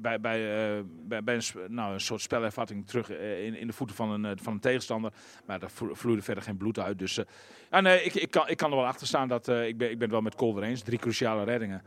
[0.00, 0.20] bij, bij,
[1.24, 1.42] bij, een,
[1.74, 5.12] nou, een soort spelervatting terug in, in de voeten van een, van een tegenstander.
[5.46, 6.98] Maar daar vlo- vloeide verder geen bloed uit.
[6.98, 7.20] Dus
[7.70, 10.10] nee, ik, ik, kan, ik kan er wel achter staan dat ik, ben, ik ben
[10.10, 10.82] wel met Kolder eens.
[10.82, 11.82] Drie cruciale reddingen.
[11.82, 11.86] 7,5.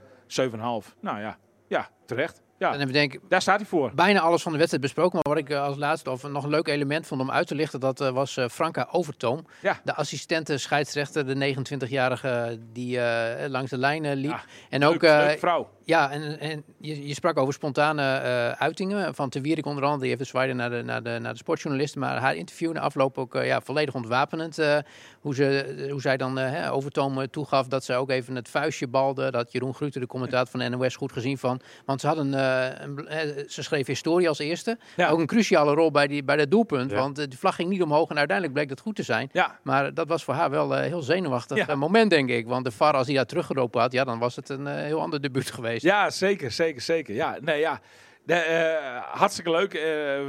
[1.00, 2.43] Nou ja, ja, terecht.
[2.58, 3.92] Ja, En denken, daar staat hij voor.
[3.96, 5.20] bijna alles van de wedstrijd besproken.
[5.24, 7.56] Maar wat ik eh, als laatste, of nog een leuk element vond om uit te
[7.56, 9.46] lichten, dat eh, was eh, Franka Overtoom.
[9.62, 9.80] Ja.
[9.84, 13.00] De assistente scheidsrechter, de 29-jarige die
[13.48, 14.32] langs de lijn eh, liep.
[14.32, 15.70] Ja, en ook, Leuk, leuke vrouw.
[15.86, 20.02] Ja, en, en je, je sprak over spontane eh, uitingen van Te Wierik onder andere.
[20.02, 22.00] Die heeft de naar de, naar, de, naar de sportjournalisten.
[22.00, 24.60] Maar haar interview na afloop ook eh, ja, volledig ontwapenend.
[24.60, 24.78] eh,
[25.20, 29.32] hoe, ze, hoe zij dan hè, Overtoom toegaf dat ze ook even het vuistje balde.
[29.32, 31.62] Dat Jeroen Gruter, de commentator van de NOS, goed gezien van.
[31.86, 34.78] Want ze, hadden, een, ze schreef historie als eerste.
[34.96, 35.10] Ja.
[35.10, 36.92] Ook een cruciale rol bij, die, bij dat doelpunt.
[36.92, 36.98] Ja.
[36.98, 39.30] Want die vlag ging niet omhoog en uiteindelijk bleek dat goed te zijn.
[39.32, 42.48] Ja, Maar dat was voor haar wel een heel zenuwachtig moment, denk ik.
[42.48, 45.22] Want de VAR, als hij daar teruggeroepen had, ja, dan was het een heel ander
[45.22, 45.73] debuut geweest.
[45.82, 47.16] Ja, zeker, zeker, zeker.
[47.16, 47.82] Ja, nee, ja.
[48.26, 49.74] De, eh, hartstikke leuk.
[49.74, 50.20] Eh,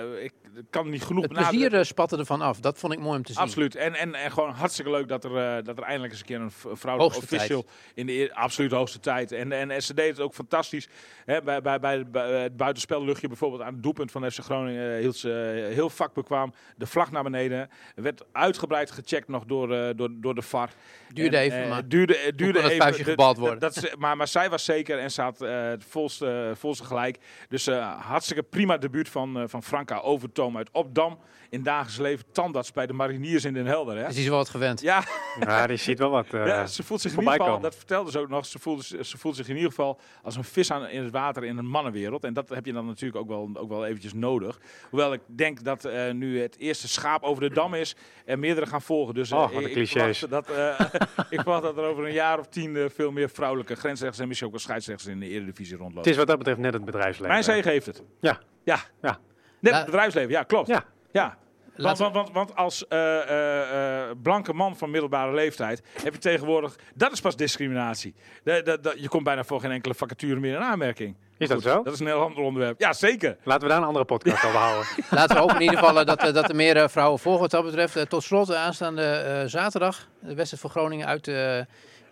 [0.00, 0.32] eh, ik
[0.70, 2.60] kan niet genoeg Het plezier eh, spatte ervan af.
[2.60, 3.42] Dat vond ik mooi om te zien.
[3.42, 3.74] Absoluut.
[3.74, 6.40] En, en, en gewoon hartstikke leuk dat er, eh, dat er eindelijk eens een keer
[6.40, 9.32] een v- vrouwelijke Hoogste official in de eer- absoluut hoogste tijd.
[9.32, 10.88] En, en, en ze deed het ook fantastisch.
[11.24, 15.00] Hè, bij, bij, bij, bij het buitenspelluchtje bijvoorbeeld aan het doelpunt van FC Groningen eh,
[15.00, 17.70] hield ze eh, heel vakbekwaam de vlag naar beneden.
[17.94, 20.70] Werd uitgebreid gecheckt nog door, eh, door, door de VAR.
[21.12, 22.82] Duurde En, even, eh, maar duurde, eh, duurde het even.
[22.82, 23.58] vuistje gebald dat- worden?
[23.60, 27.18] Dat, is- maar, maar zij was zeker en ze had eh, het volste, volste gelijk.
[27.48, 31.18] Dus eh, hartstikke prima debuut van, eh, van Franka Overtoom uit Opdam.
[31.50, 33.96] In dagelijks leven tandarts bij de mariniers in Den Helder.
[33.96, 34.08] Hè?
[34.08, 34.80] is hij wel wat gewend.
[34.80, 35.02] Ja,
[35.40, 36.26] Ja, die ziet wel wat.
[36.34, 37.62] eh, ja, ze voelt zich in ieder geval, komen.
[37.62, 40.44] dat vertelde ze ook nog, ze voelt, ze voelt zich in ieder geval als een
[40.44, 42.24] vis aan, in het water in een mannenwereld.
[42.24, 44.58] En dat heb je dan natuurlijk ook wel, ook wel eventjes nodig.
[44.90, 48.66] Hoewel ik denk dat eh, nu het eerste schaap over de dam is, er meerdere
[48.66, 49.14] gaan volgen.
[49.14, 50.80] Dus eh, Oh, wat ik- een ik, verwacht dat, eh,
[51.36, 54.26] ik verwacht dat er over een jaar of tien eh, veel meer vrouwelijke grensrechters en
[54.28, 56.10] misschien ook wel scheidsrechters in de Eredivisie Het rondlopen.
[56.10, 57.28] is wat dat betreft net het bedrijfsleven.
[57.32, 58.02] Mijn zege heeft het.
[58.20, 58.38] Ja.
[58.64, 58.78] Ja.
[59.02, 59.18] Ja.
[59.62, 60.68] Net het bedrijfsleven, ja klopt.
[60.68, 60.84] Ja.
[61.12, 61.36] Ja.
[61.76, 66.18] Want, want, want, want als eh, eh, eh, blanke man van middelbare leeftijd heb je
[66.18, 68.14] tegenwoordig, dat is pas discriminatie.
[68.44, 71.16] De, de, de- je komt bijna voor geen enkele vacature meer in aanmerking.
[71.38, 71.82] Is dat zo?
[71.82, 72.80] Dat is een heel ander onderwerp.
[72.80, 73.36] Ja, zeker.
[73.44, 74.86] Laten we daar een andere podcast over houden.
[75.10, 78.08] Laten we hopen in ieder geval dat, dat er meer vrouwen volgen wat dat betreft.
[78.10, 81.26] Tot slot, aanstaande eh, zaterdag, de wedstrijd voor Groningen uit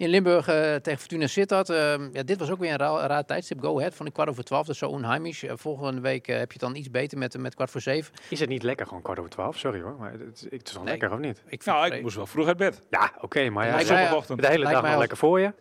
[0.00, 1.68] in Limburg eh, tegen Fortuna Sittard.
[1.70, 3.60] Eh, ja, dit was ook weer een raar, raar tijdstip.
[3.60, 5.42] Go ahead, van de kwart over twaalf, dat is zo onheimisch.
[5.42, 8.14] Eh, volgende week eh, heb je het dan iets beter met, met kwart voor zeven.
[8.28, 9.58] Is het niet lekker gewoon kwart over twaalf?
[9.58, 10.90] Sorry hoor, maar het, het is wel Nee.
[10.98, 11.38] lekker of niet?
[11.38, 12.80] Ik vind Nou, het ik moest wel vroeg uit bed.
[12.90, 15.52] Ja, oké, maar ja, Lijkt de hele lijkt dag als- lekker voor je.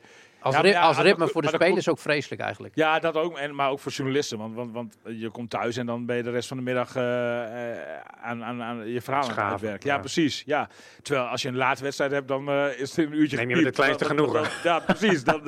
[0.41, 2.75] Als, Ja, ja, ritme dat- voor de spelers ook vreselijk eigenlijk.
[2.75, 3.37] Ja, dat ook.
[3.37, 4.37] En, maar ook voor journalisten.
[4.37, 6.95] Want, want, want je komt thuis en dan ben je de rest van de middag
[6.95, 9.87] eh, eh, aan, aan, aan je verhaal aan het uitwerken.
[9.89, 9.99] Ja, ja.
[9.99, 10.43] precies.
[10.45, 10.69] Ja.
[11.01, 13.55] Terwijl als je een late wedstrijd hebt, dan eh, is het een uurtje Neem je
[13.55, 13.75] met gepiept.
[13.75, 14.51] kleinste Dan- genoegen.
[14.63, 15.23] Ja, precies.
[15.23, 15.41] Dan,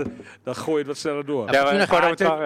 [0.44, 1.52] dan gooi je het wat sneller door.
[1.52, 1.64] Ja,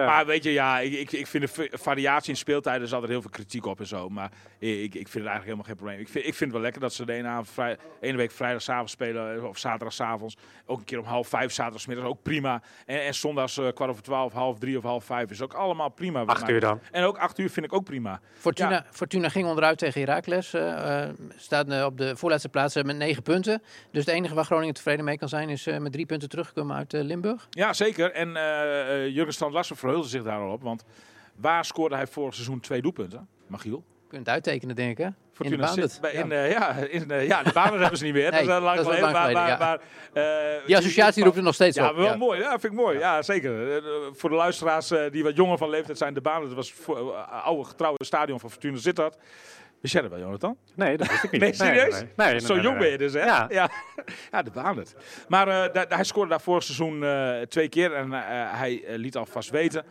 [0.06, 2.92] maar het weet je, ja, ik, ik, ik vind de va- variatie in speeltijden is
[2.92, 4.08] altijd heel veel kritiek op en zo.
[4.08, 5.98] Maar ik, ik vind het eigenlijk helemaal geen probleem.
[6.00, 8.30] Ik vind, ik vind het wel lekker dat ze de ene, avond vrij, ene week
[8.30, 10.36] vrijdagavond spelen of zaterdagavond.
[10.66, 12.34] Ook een keer om half vijf, zaterdagmiddag ook prima.
[12.40, 12.62] Prima.
[12.86, 15.88] En, en zondags eh, kwart over twaalf, half drie of half vijf is ook allemaal
[15.88, 16.22] prima.
[16.24, 16.52] Acht mij.
[16.54, 16.80] uur dan.
[16.90, 18.20] En ook acht uur vind ik ook prima.
[18.38, 18.84] Fortuna, Ja.
[18.90, 20.54] Fortuna ging onderuit tegen Heracles.
[20.54, 23.62] eh, eh, staat eh, op de voorlaatste plaats met negen punten.
[23.90, 26.76] Dus het enige waar Groningen tevreden mee kan zijn is eh, met drie punten teruggekomen
[26.76, 27.46] uit eh, Limburg.
[27.50, 28.12] Ja, zeker.
[28.12, 28.28] En
[29.12, 30.62] Jurgen Strand Larsen verheugde zich daar al op.
[30.62, 30.84] Want
[31.36, 33.28] waar scoorde hij vorig seizoen twee doelpunten?
[33.46, 33.84] Magiel?
[34.16, 35.08] Kunt uittekenen, denk ik, hè?
[35.32, 36.20] Fortuna in de zit bij, Ja.
[36.22, 38.30] in, eh, ja, in, eh, ja, de banen hebben ze niet meer.
[38.30, 39.00] Nee, dat is, lang dat geleden.
[39.02, 39.78] lang Maar, maar, geleden,
[40.14, 41.96] maar, eh, Die associatie roept er nog steeds Ja, op.
[41.96, 42.16] wel ja.
[42.16, 42.40] mooi.
[42.40, 42.98] Ja, vind ik mooi.
[42.98, 43.82] Ja, zeker.
[44.12, 46.46] Voor de luisteraars eh, die wat jonger van leeftijd zijn, de banen.
[46.46, 49.16] Dat was voor, oude getrouwe stadion van Fortuna Sittard.
[49.80, 50.56] Wist jij dat wel, Jonathan?
[50.74, 51.40] Nee, dat wist ik niet.
[51.46, 51.92] Nee, serieus?
[51.94, 52.40] Nee, nee, nee.
[52.40, 53.24] Zo nee, jong nee, ben je dus, hè?
[53.24, 53.46] Ja.
[53.48, 53.70] ja.
[54.32, 54.94] Ja, de baan het.
[55.28, 57.92] Maar eh, da- hij scoorde daar vorig seizoen eh, twee keer.
[57.94, 58.20] En eh,
[58.58, 59.84] hij liet alvast weten,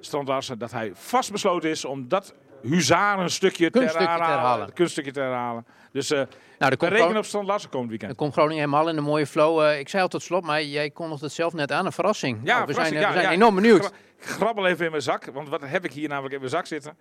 [0.00, 4.72] Strand Larsen, dat hij vastbesloten is om dat huzarenstukje te Kunststukje te herhalen.
[4.72, 5.66] kunststukje te herhalen.
[5.92, 6.18] Dus eh
[6.58, 8.16] Nou, komt, Groningen, op Larsen komend er weekend.
[8.18, 9.60] komt Groningen helemaal in een mooie flow.
[9.62, 11.86] Eh, ik zei al tot slot, maar jij kondigde het zelf net aan.
[11.86, 12.38] Een verrassing.
[12.42, 13.36] Ja, Nou, we zijn, verrassing, eh, ja, we zijn ja.
[13.36, 13.84] enorm benieuwd.
[13.84, 16.66] Gra- Grabbel even in mijn zak, want wat heb ik hier namelijk in mijn zak
[16.66, 16.96] zitten?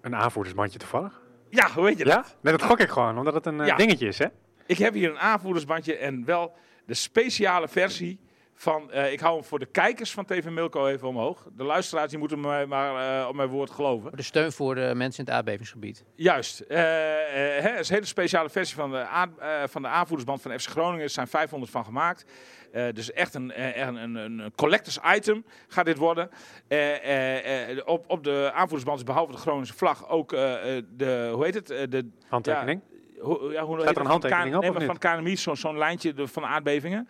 [0.00, 1.20] Een aanvoerdersbandje toevallig.
[1.50, 2.12] Ja, hoe weet je dat?
[2.14, 2.24] Ja?
[2.40, 3.76] Nee, dat gok ik gewoon, omdat het een Ja.
[3.76, 4.26] dingetje is, hè?
[4.66, 6.54] Ik heb hier een aanvoerdersbandje en wel
[6.86, 8.20] de speciale versie
[8.58, 8.90] van...
[8.92, 11.46] eh, ik hou hem voor de kijkers van TV Milko even omhoog.
[11.56, 14.16] De luisteraars die moeten mij maar eh, op mijn woord geloven.
[14.16, 16.04] De steun voor de mensen in het aardbevingsgebied.
[16.14, 16.60] Juist.
[16.60, 18.96] Eh, eh, hè, het is een hele speciale versie van de,
[19.38, 21.02] eh, van de aanvoerdersband van FC Groningen.
[21.04, 22.24] Er zijn 500 van gemaakt.
[22.72, 26.30] Eh, dus echt een, eh, echt een, een, een collectors item gaat dit worden.
[26.68, 30.84] Eh, eh, eh, op, op de aanvoerdersband is behalve de Groningse vlag ook eh, eh,
[30.96, 31.66] de, hoe heet het?
[31.66, 32.80] De, Handtekening.
[33.20, 33.96] hoe, ja, hoe heet Staat er het?
[33.98, 37.08] een handtekening Van op, nee, maar van KNMI, zo'n zo'n lijntje de, van aardbevingen.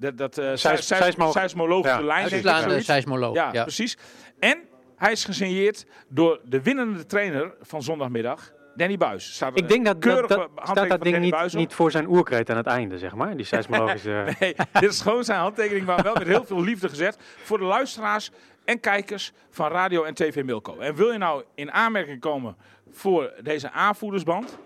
[0.00, 2.04] Dat, dat uh, Seis- seismo- seismologische Ja.
[2.04, 2.30] lijn.
[2.32, 3.34] Uitslaande seismoloog.
[3.34, 3.96] Ja, Ja, precies.
[4.38, 4.58] En
[4.96, 9.34] hij is gesigneerd door de winnende trainer van zondagmiddag, Danny Buis.
[9.34, 12.08] Staat Ik denk dat, dat, dat staat dat van ding Danny niet, niet voor zijn
[12.08, 13.36] oerkreet aan het einde, zeg maar.
[13.36, 14.24] Die seismologische...
[14.40, 17.18] Nee, dit is gewoon zijn handtekening, maar wel met heel veel liefde gezet.
[17.42, 18.30] Voor de luisteraars
[18.64, 20.78] en kijkers van Radio en TV Milko.
[20.78, 22.56] En wil je nou in aanmerking komen
[22.90, 24.58] voor deze aanvoerdersband?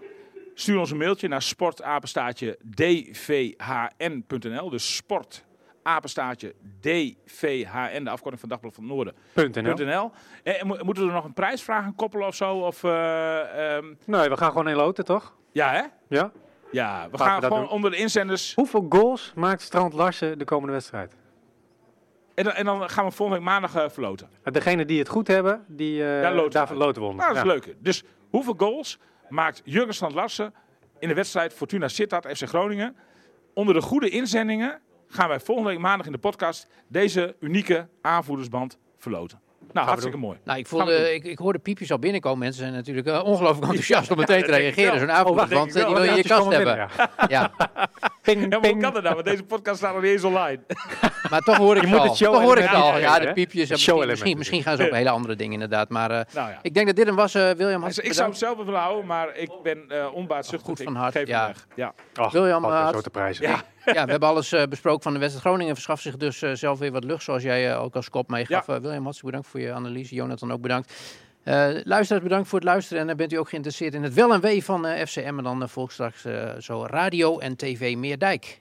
[0.54, 4.70] Stuur ons een mailtje naar sportapenstaatje dvhn.nl.
[4.70, 9.14] Dus sportapenstaatje dvhn, de afkorting van Dagblad van het Noorden.
[9.86, 10.10] NL.
[10.42, 12.56] En mo- moeten we er nog een prijsvraag aan koppelen of zo?
[12.56, 15.34] Of, eh, ehm, Nee, we gaan gewoon in loten, toch?
[15.52, 15.82] ja, hè?
[16.08, 16.30] Ja.
[16.70, 17.68] Ja, we gaan gewoon doen.
[17.70, 18.54] onder de inzenders.
[18.54, 21.14] Hoeveel goals maakt Strand Larsen de komende wedstrijd?
[22.34, 24.28] En dan, en dan gaan we volgende week maandag eh, verloten.
[24.44, 27.24] Degene die het goed hebben, die eh Daar loten loten we onder.
[27.24, 27.54] Nou, dat is Ja.
[27.56, 27.76] leuk.
[27.84, 28.98] Dus hoeveel goals
[29.28, 30.54] maakt Jurgen Strand Larsen
[30.98, 32.96] in de wedstrijd Fortuna Sittard FC Groningen?
[33.54, 38.78] Onder de goede inzendingen gaan wij volgende week maandag in de podcast deze unieke aanvoerdersband
[38.96, 39.43] verloten.
[39.72, 40.38] Nou, hartstikke mooi.
[40.44, 42.38] Nou, ik, voelde, ik, ik hoorde piepjes al binnenkomen.
[42.38, 44.98] Mensen zijn natuurlijk eh, ongelooflijk enthousiast om meteen te reageren.
[44.98, 46.88] Zo'n avond, Oh, want ik eh, die wil je in je Ja, kast hebben.
[46.90, 47.50] gewoon Ja,
[48.22, 48.82] Ping, Ja, maar hoe ping.
[48.82, 49.14] kan dat nou?
[49.14, 50.60] Want deze podcast staat nog niet eens online.
[51.30, 52.14] maar toch hoor ik Je het moet al.
[52.14, 52.98] Toch hoor ik het al.
[52.98, 53.68] Ja, de piepjes.
[53.70, 55.88] Misschien, misschien, misschien gaan ze over hele andere dingen inderdaad.
[55.88, 56.58] Maar eh, Nou ja.
[56.62, 57.84] ik denk dat dit hem was, eh, William.
[57.84, 60.66] Dus ik zou het zelf wel willen houden, maar ik ben eh onbaatzuchtig.
[60.68, 61.52] Goed Ik van hart, Geef ja.
[61.74, 61.94] Ja.
[62.14, 62.62] Ach, William,
[62.92, 63.48] zo te prijzen.
[63.48, 63.62] Ja.
[63.84, 65.74] Ja, we hebben alles eh, besproken van de wedstrijd Groningen.
[65.74, 68.68] Verschaft zich dus eh, zelf weer wat lucht, zoals jij eh, ook als kop meegaf.
[68.68, 70.14] Eh, William, hartstikke bedankt voor je analyse.
[70.14, 70.92] Jonathan ook bedankt.
[71.84, 73.08] Luisteraars, bedankt voor het luisteren.
[73.08, 75.34] En bent u ook geïnteresseerd in het wel en wee van FCM.
[75.38, 76.26] En dan volgt straks
[76.58, 78.60] zo radio en tv Meerdijk.